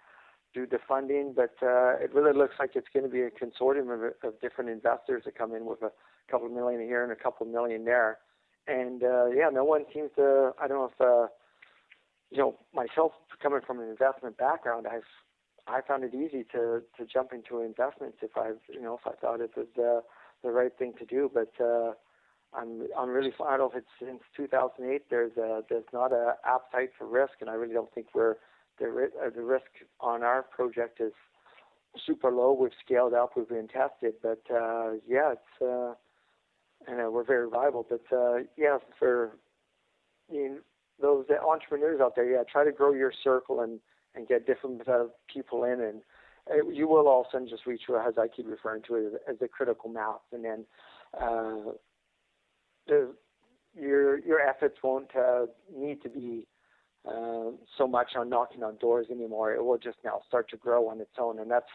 [0.55, 3.93] do the funding, but uh, it really looks like it's going to be a consortium
[3.93, 5.91] of, of different investors that come in with a
[6.31, 8.19] couple million here and a couple million there.
[8.67, 10.53] And uh, yeah, no one seems to.
[10.61, 11.29] I don't know if uh,
[12.31, 13.13] you know myself
[13.43, 15.03] coming from an investment background, I've
[15.67, 19.17] I found it easy to to jump into investments if I've you know if I
[19.21, 20.01] thought it was uh,
[20.45, 21.31] the right thing to do.
[21.33, 21.93] But uh,
[22.55, 26.37] I'm I'm really I don't know if it's since 2008 there's a, there's not a
[26.47, 28.37] appetite for risk, and I really don't think we're
[28.79, 29.67] the, uh, the risk
[30.01, 31.13] on our project is
[32.07, 32.53] super low.
[32.53, 35.95] We've scaled up, we've been tested, but uh, yeah, it's uh,
[36.87, 37.87] and uh, we're very viable.
[37.89, 39.37] But uh, yeah, for
[40.31, 40.59] you know,
[41.01, 43.81] those entrepreneurs out there, yeah, try to grow your circle and
[44.15, 46.03] and get different uh, people in, and
[46.51, 49.89] uh, you will also just reach, as I keep referring to it, as a critical
[49.89, 50.65] mass, and then
[52.87, 53.15] the,
[53.75, 55.11] your your efforts won't
[55.75, 56.47] need to be
[57.09, 59.53] uh, so much on knocking on doors anymore.
[59.55, 61.67] It will just now start to grow on its own, and that's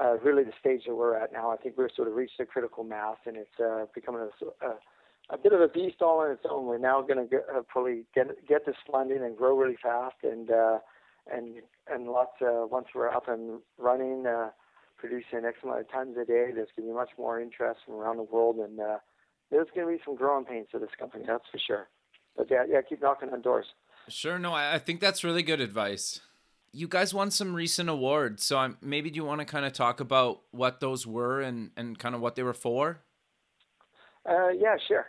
[0.00, 1.50] uh, really the stage that we're at now.
[1.50, 4.74] I think we're sort of reached a critical mass, and it's uh, becoming a, a,
[5.30, 6.66] a bit of a beast all on its own.
[6.66, 10.50] We're now going to uh, probably get get this funding and grow really fast, and
[10.50, 10.78] uh,
[11.32, 11.56] and
[11.92, 12.40] and lots.
[12.40, 14.50] Uh, once we're up and running, uh,
[14.96, 17.96] producing X amount of tons a day, there's going to be much more interest from
[17.96, 18.98] around the world, and uh,
[19.50, 21.24] there's going to be some growing pains for this company.
[21.26, 21.88] That's for sure.
[22.36, 23.66] But yeah, yeah, keep knocking on doors.
[24.08, 24.38] Sure.
[24.38, 26.20] No, I think that's really good advice.
[26.72, 29.72] You guys won some recent awards, so I'm, maybe do you want to kind of
[29.74, 33.00] talk about what those were and, and kind of what they were for?
[34.28, 35.06] Uh, yeah, sure.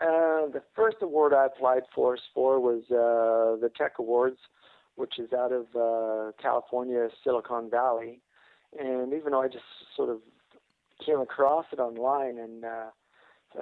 [0.00, 4.38] Uh, the first award I applied for for was uh, the Tech Awards,
[4.94, 8.20] which is out of uh, California, Silicon Valley.
[8.78, 9.64] And even though I just
[9.96, 10.18] sort of
[11.04, 12.90] came across it online and uh,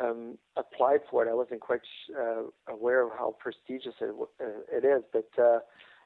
[0.00, 1.30] um, applied for it.
[1.30, 1.80] I wasn't quite
[2.18, 5.58] uh, aware of how prestigious it, uh, it is, but uh,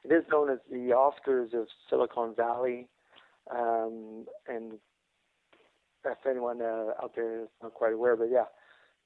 [0.03, 2.87] it is known as the Oscars of Silicon Valley.
[3.49, 4.73] Um, and
[6.05, 8.45] if anyone uh, out there is not quite aware, but yeah,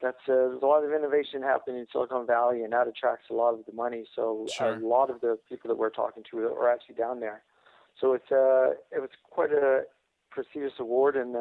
[0.02, 3.34] that's uh, there's a lot of innovation happening in Silicon Valley, and that attracts a
[3.34, 4.06] lot of the money.
[4.16, 4.76] So sure.
[4.76, 7.44] a lot of the people that we're talking to are actually down there.
[8.00, 9.84] So it's uh, it was quite a
[10.32, 11.36] prestigious award, and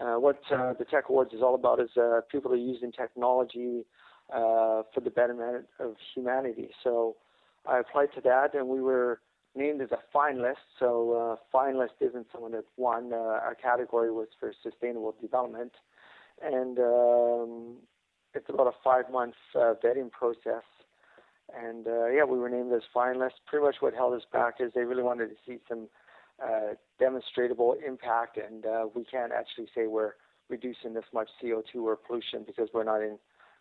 [0.00, 3.84] uh, what uh, the Tech Awards is all about is uh, people are using technology
[4.32, 6.70] uh, for the betterment of humanity.
[6.84, 7.16] So
[7.66, 9.20] I applied to that, and we were
[9.54, 10.66] named as a finalist.
[10.78, 13.12] So uh, finalist isn't someone that won.
[13.12, 15.72] Our category was for sustainable development,
[16.42, 17.76] and um,
[18.34, 20.64] it's about a five-month vetting process.
[21.56, 23.40] And yeah, we were named as finalists.
[23.46, 25.88] Pretty much what held us back is they really wanted to see some
[26.42, 30.12] uh, demonstrable impact, and uh, we can't actually say we're
[30.48, 33.18] reducing this much CO2 or pollution because we're not in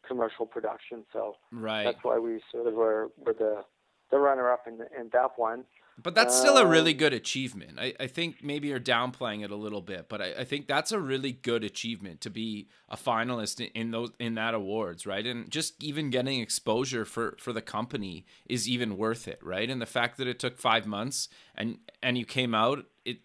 [0.07, 1.03] commercial production.
[1.11, 1.83] So right.
[1.83, 3.63] that's why we sort of were, were the
[4.11, 5.65] the runner up in, in that one.
[6.01, 7.79] But that's still a really um, good achievement.
[7.79, 10.91] I, I think maybe you're downplaying it a little bit, but I, I think that's
[10.91, 15.25] a really good achievement to be a finalist in, in those in that awards, right?
[15.25, 19.69] And just even getting exposure for for the company is even worth it, right?
[19.69, 23.19] And the fact that it took five months and and you came out, it,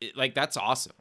[0.00, 0.96] it like that's awesome.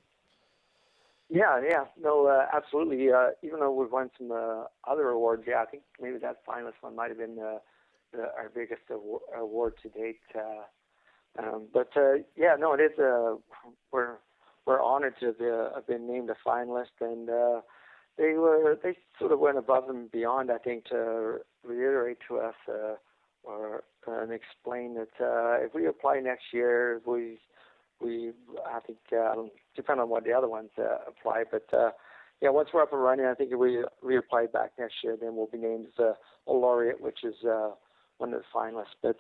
[1.29, 3.11] Yeah, yeah, no, uh, absolutely.
[3.11, 6.73] Uh, even though we've won some uh, other awards, yeah, I think maybe that finalist
[6.81, 7.57] one might have been uh,
[8.13, 8.81] the, our biggest
[9.37, 10.19] award to date.
[10.35, 10.63] Uh,
[11.39, 12.97] um, but uh, yeah, no, it is.
[12.99, 13.35] Uh,
[13.91, 14.17] we're
[14.65, 17.61] we're honored to be, uh, have been named a finalist, and uh,
[18.17, 20.51] they were they sort of went above and beyond.
[20.51, 22.95] I think to reiterate to us uh,
[23.43, 27.39] or uh, and explain that uh, if we apply next year, we
[27.99, 28.31] we
[28.65, 29.33] I think uh,
[29.75, 31.65] depend on what the other ones uh, apply, but.
[31.73, 31.91] Uh,
[32.41, 35.33] yeah, once we're up and running, I think if we reapply back next year, then
[35.33, 37.69] we'll be named as a, a laureate, which is uh,
[38.17, 38.95] one of the finalists.
[39.01, 39.17] But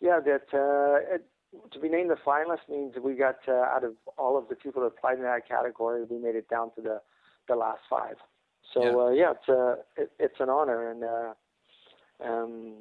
[0.00, 1.26] yeah, that uh, it,
[1.72, 4.82] to be named the finalist means we got uh, out of all of the people
[4.82, 7.00] that applied in that category, we made it down to the
[7.48, 8.16] the last five.
[8.74, 11.34] So yeah, uh, yeah it's uh, it, it's an honor, and uh,
[12.24, 12.74] um,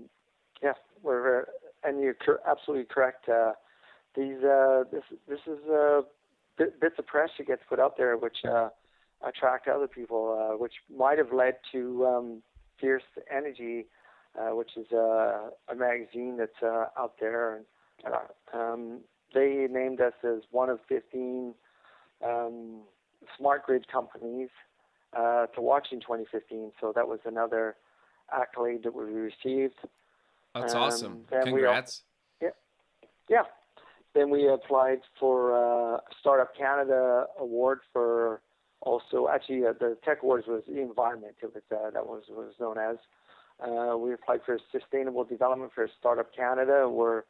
[0.62, 1.46] yeah, we're
[1.84, 3.30] and you're cor- absolutely correct.
[3.30, 3.54] Uh,
[4.16, 6.02] these uh, this this is uh,
[6.58, 8.70] bit, bits of press that gets put out there, which uh,
[9.26, 12.44] attract other people, uh, which might have led to um,
[12.80, 13.86] Fierce Energy,
[14.38, 17.66] uh, which is uh, a magazine that's uh, out there and
[18.54, 19.00] um,
[19.34, 21.54] they named us as one of 15
[22.26, 22.82] um,
[23.38, 24.50] smart grid companies
[25.16, 26.72] uh, to watch in 2015.
[26.80, 27.76] So that was another
[28.32, 29.76] accolade that we received.
[30.54, 31.26] That's um, awesome.
[31.30, 32.04] Congrats.
[32.42, 32.54] We, yeah.
[33.30, 33.44] Yeah.
[34.14, 38.42] Then we applied for uh, Startup Canada award for
[38.82, 41.36] also actually uh, the Tech Awards was the environment.
[41.42, 42.98] It was uh, that was was known as.
[43.60, 46.88] Uh, we applied for sustainable development for Startup Canada.
[46.90, 47.24] We're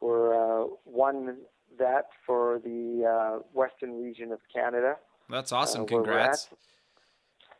[0.00, 1.38] were uh, won
[1.78, 4.96] that for the uh, western region of Canada.
[5.28, 5.82] That's awesome!
[5.82, 6.48] Uh, Congrats.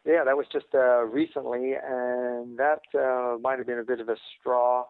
[0.04, 4.08] Yeah, that was just uh, recently, and that uh, might have been a bit of
[4.08, 4.84] a straw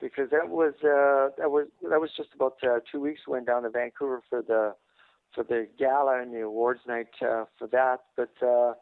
[0.00, 3.20] because that was uh, that was that was just about uh, two weeks.
[3.26, 4.74] We went down to Vancouver for the
[5.34, 8.00] for the gala and the awards night uh, for that.
[8.16, 8.74] But uh,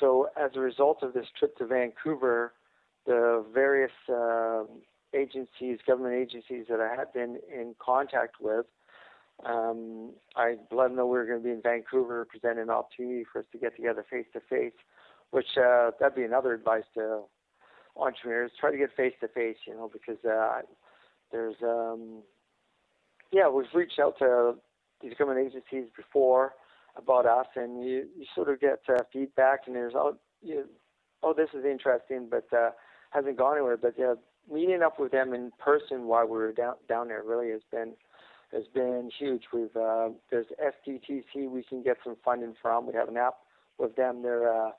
[0.00, 2.52] so as a result of this trip to Vancouver,
[3.08, 4.64] the various uh,
[5.14, 8.66] agencies, government agencies that I had been in contact with.
[9.44, 13.24] Um, I let them know we were going to be in Vancouver, presenting an opportunity
[13.32, 14.76] for us to get together face to face,
[15.30, 17.22] which uh, that'd be another advice to
[17.96, 20.60] entrepreneurs: try to get face to face, you know, because uh,
[21.32, 22.22] there's, um,
[23.32, 24.56] yeah, we've reached out to
[25.00, 26.52] these government agencies before
[26.96, 30.64] about us, and you, you sort of get uh, feedback, and there's oh, you,
[31.22, 32.70] oh, this is interesting, but uh,
[33.10, 33.76] hasn't gone anywhere.
[33.76, 34.14] But yeah,
[34.50, 37.94] meeting up with them in person while we were down down there really has been
[38.52, 39.44] has been huge.
[39.52, 42.86] We've uh, there's SDTC we can get some funding from.
[42.86, 43.34] We have an app
[43.78, 44.22] with them.
[44.22, 44.72] They're a,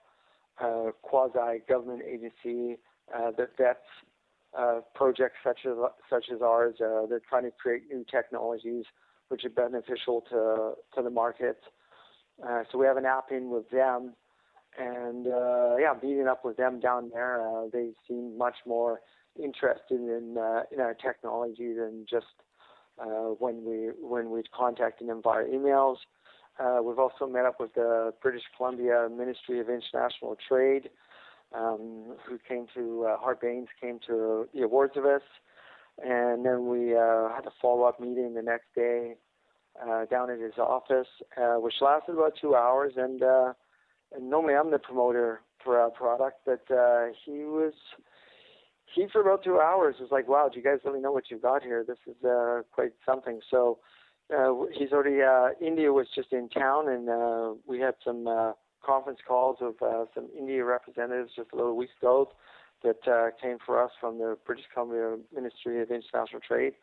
[0.62, 2.78] a quasi government agency
[3.16, 3.80] uh, that vets
[4.58, 5.76] uh, projects such as
[6.10, 6.76] such as ours.
[6.82, 8.86] Uh, they're trying to create new technologies
[9.30, 11.60] which are beneficial to to the market.
[12.48, 14.14] Uh, so we have an app in with them
[14.78, 19.02] and uh, yeah, meeting up with them down there, uh, they seem much more
[19.42, 22.26] interested in uh, in our technology than just
[23.02, 25.98] uh, when we when we contacted them via emails.
[26.60, 30.90] Uh, we've also met up with the British Columbia Ministry of International Trade,
[31.56, 35.22] um, who came to uh, Hart Baines came to the awards of us,
[36.04, 39.16] and then we uh, had a follow up meeting the next day
[39.82, 41.08] uh, down at his office,
[41.38, 42.94] uh, which lasted about two hours.
[42.98, 43.54] And, uh,
[44.14, 47.74] and normally I'm the promoter for our product, but uh, he was
[48.96, 51.42] he for about two hours was like, "Wow, do you guys really know what you've
[51.42, 51.84] got here?
[51.88, 53.80] This is uh, quite something." So
[54.36, 58.54] uh, he's already uh, India was just in town, and uh, we had some uh,
[58.84, 62.32] conference calls of uh, some India representatives just a little weeks ago
[62.84, 66.74] that uh, came for us from the British Columbia Ministry of International Trade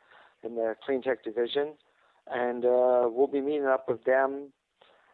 [0.42, 1.72] in the Clean Tech Division
[2.28, 4.52] and uh, we'll be meeting up with them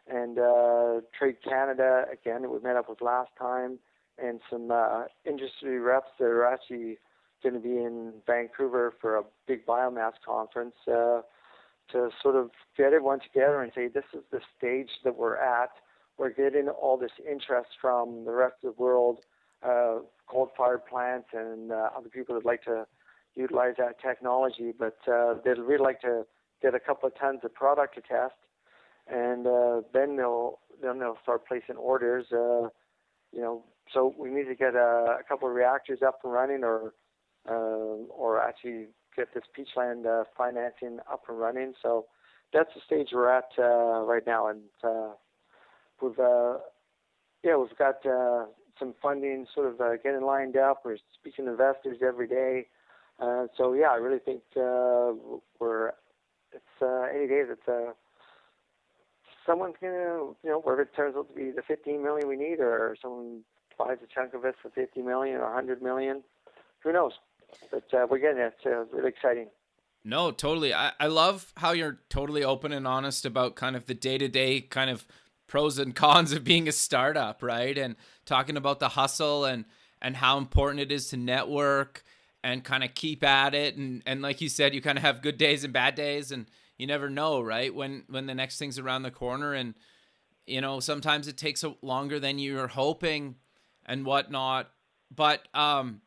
[0.07, 3.79] and uh, Trade Canada again that we met up with last time,
[4.21, 6.97] and some uh, industry reps that are actually
[7.41, 11.21] going to be in Vancouver for a big biomass conference uh,
[11.91, 15.69] to sort of get everyone together and say this is the stage that we're at.
[16.17, 19.19] We're getting all this interest from the rest of the world,
[19.63, 22.85] uh, coal-fired plants and uh, other people that like to
[23.35, 26.23] utilize that technology, but uh, they'd really like to
[26.61, 28.35] get a couple of tons of product to test,
[29.07, 32.25] and uh, then they'll then they'll start placing orders.
[32.31, 32.69] Uh,
[33.31, 36.63] you know, so we need to get a, a couple of reactors up and running,
[36.63, 36.93] or
[37.49, 37.53] uh,
[38.09, 41.73] or actually get this Peachland uh, financing up and running.
[41.81, 42.05] So
[42.53, 45.11] that's the stage we're at uh, right now, and uh,
[46.01, 46.57] we've uh,
[47.43, 48.45] yeah we've got uh,
[48.79, 50.81] some funding sort of uh, getting lined up.
[50.85, 52.67] We're speaking to investors every day.
[53.19, 55.13] Uh, so yeah, I really think uh,
[55.59, 55.89] we're
[56.51, 57.93] it's uh, any day that's uh,
[59.45, 62.59] someone's gonna, you know, whether it turns out to be the 15 million we need,
[62.59, 63.41] or someone
[63.77, 66.23] buys a chunk of it for 50 million or 100 million,
[66.79, 67.13] who knows?
[67.71, 68.53] But uh, we're getting it.
[68.57, 69.47] It's uh, really exciting.
[70.05, 70.73] No, totally.
[70.73, 74.27] I, I love how you're totally open and honest about kind of the day to
[74.27, 75.05] day kind of
[75.47, 77.77] pros and cons of being a startup, right?
[77.77, 79.65] And talking about the hustle and
[80.01, 82.03] and how important it is to network
[82.43, 85.21] and kind of keep at it and and like you said you kind of have
[85.21, 86.45] good days and bad days and
[86.77, 89.75] you never know right when when the next thing's around the corner and
[90.45, 93.35] you know sometimes it takes longer than you're hoping
[93.85, 94.71] and whatnot
[95.13, 96.01] but um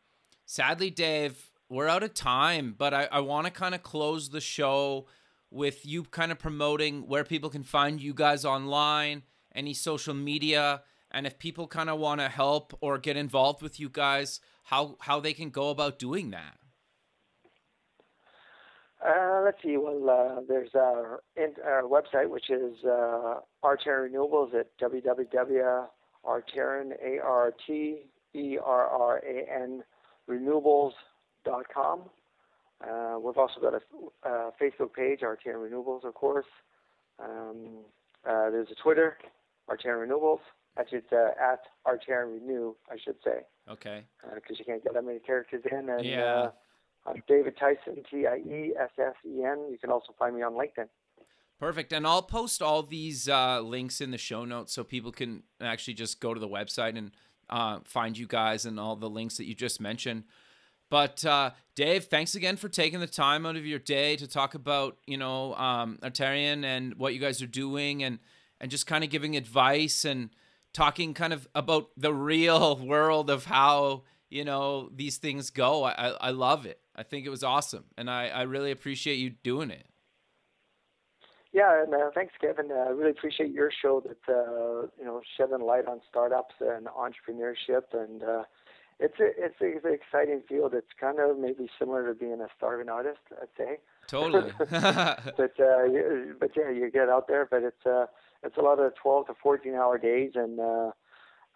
[0.45, 4.41] sadly dave we're out of time but i, I want to kind of close the
[4.41, 5.07] show
[5.51, 9.23] with you kind of promoting where people can find you guys online
[9.55, 13.81] any social media and if people kind of want to help or get involved with
[13.81, 16.59] you guys how how they can go about doing that.
[19.07, 19.77] Uh, let's see.
[19.77, 21.21] Well, uh, there's our,
[21.65, 25.87] our website, which is uh, Renewables at www.arterran,
[27.05, 28.03] A-R-T-E-R-R-A-N,
[30.29, 32.01] renewables.com.
[32.85, 33.81] Uh, we've also got a,
[34.29, 36.47] a Facebook page, Arterran Renewables, of course.
[37.23, 37.85] Um,
[38.29, 39.17] uh, there's a Twitter,
[39.71, 40.41] Arterran Renewables.
[40.79, 43.47] Actually, it's uh, at Arterran Renew, I should say.
[43.71, 44.05] Okay.
[44.35, 45.89] Because uh, you can't get that many characters in.
[45.89, 46.51] And, yeah.
[47.07, 49.69] I'm David Tiessen, T I E S S E N.
[49.71, 50.89] You can also find me on LinkedIn.
[51.59, 51.93] Perfect.
[51.93, 55.95] And I'll post all these uh, links in the show notes so people can actually
[55.95, 57.13] just go to the website and
[57.49, 60.25] uh, find you guys and all the links that you just mentioned.
[60.91, 64.55] But uh, Dave, thanks again for taking the time out of your day to talk
[64.55, 68.19] about you know um, Arterran and what you guys are doing and
[68.61, 70.31] and just kind of giving advice and
[70.73, 75.85] talking kind of about the real world of how you know these things go.
[75.85, 76.81] I, I love it.
[76.95, 79.87] I think it was awesome, and I, I really appreciate you doing it.
[81.53, 82.71] Yeah, and uh, thanks, Kevin.
[82.71, 86.87] Uh, I really appreciate your show that uh, you know shedding light on startups and
[86.87, 88.43] entrepreneurship, and uh,
[88.99, 90.75] it's a, it's, a, it's an exciting field.
[90.75, 93.79] It's kind of maybe similar to being a starving artist, I'd say.
[94.07, 94.53] Totally.
[94.59, 98.07] but uh, you, but yeah, you get out there, but it's uh,
[98.43, 100.91] it's a lot of 12 to 14 hour days, and uh,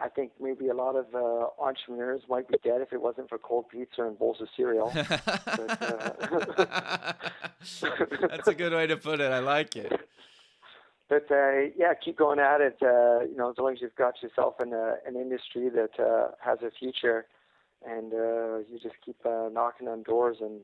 [0.00, 3.38] I think maybe a lot of uh, entrepreneurs might be dead if it wasn't for
[3.38, 4.90] cold pizza and bowls of cereal.
[4.94, 5.18] but,
[6.58, 7.12] uh,
[8.28, 9.30] That's a good way to put it.
[9.30, 9.92] I like it.
[11.10, 12.78] But uh, yeah, keep going at it.
[12.80, 16.28] Uh, you know, as long as you've got yourself in a, an industry that uh,
[16.40, 17.26] has a future,
[17.84, 20.60] and uh, you just keep uh, knocking on doors and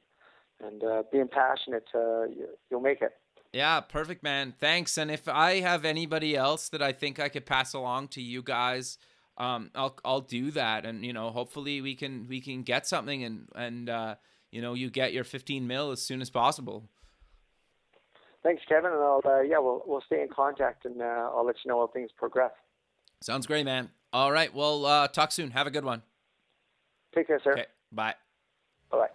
[0.64, 3.12] and uh, being passionate, uh, you, you'll make it.
[3.52, 4.54] Yeah, perfect, man.
[4.58, 4.96] Thanks.
[4.96, 8.42] And if I have anybody else that I think I could pass along to you
[8.42, 8.98] guys,
[9.38, 13.22] um, I'll I'll do that, and you know, hopefully we can we can get something,
[13.22, 14.14] and and uh,
[14.50, 16.88] you know, you get your 15 mil as soon as possible.
[18.42, 21.56] Thanks, Kevin, and I'll uh, yeah, we'll we'll stay in contact, and uh, I'll let
[21.64, 22.52] you know how things progress.
[23.20, 23.90] Sounds great, man.
[24.12, 25.50] All right, well, uh, talk soon.
[25.50, 26.02] Have a good one.
[27.14, 27.52] Take care, sir.
[27.52, 28.14] Okay, bye.
[28.90, 29.08] Bye bye.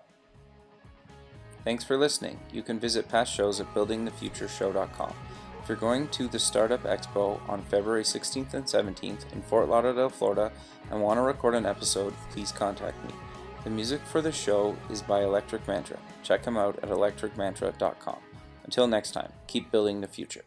[1.63, 2.39] Thanks for listening.
[2.51, 5.13] You can visit past shows at buildingthefutureshow.com.
[5.61, 10.09] If you're going to the Startup Expo on February 16th and 17th in Fort Lauderdale,
[10.09, 10.51] Florida,
[10.89, 13.13] and want to record an episode, please contact me.
[13.63, 15.99] The music for the show is by Electric Mantra.
[16.23, 18.17] Check them out at electricmantra.com.
[18.63, 20.43] Until next time, keep building the future.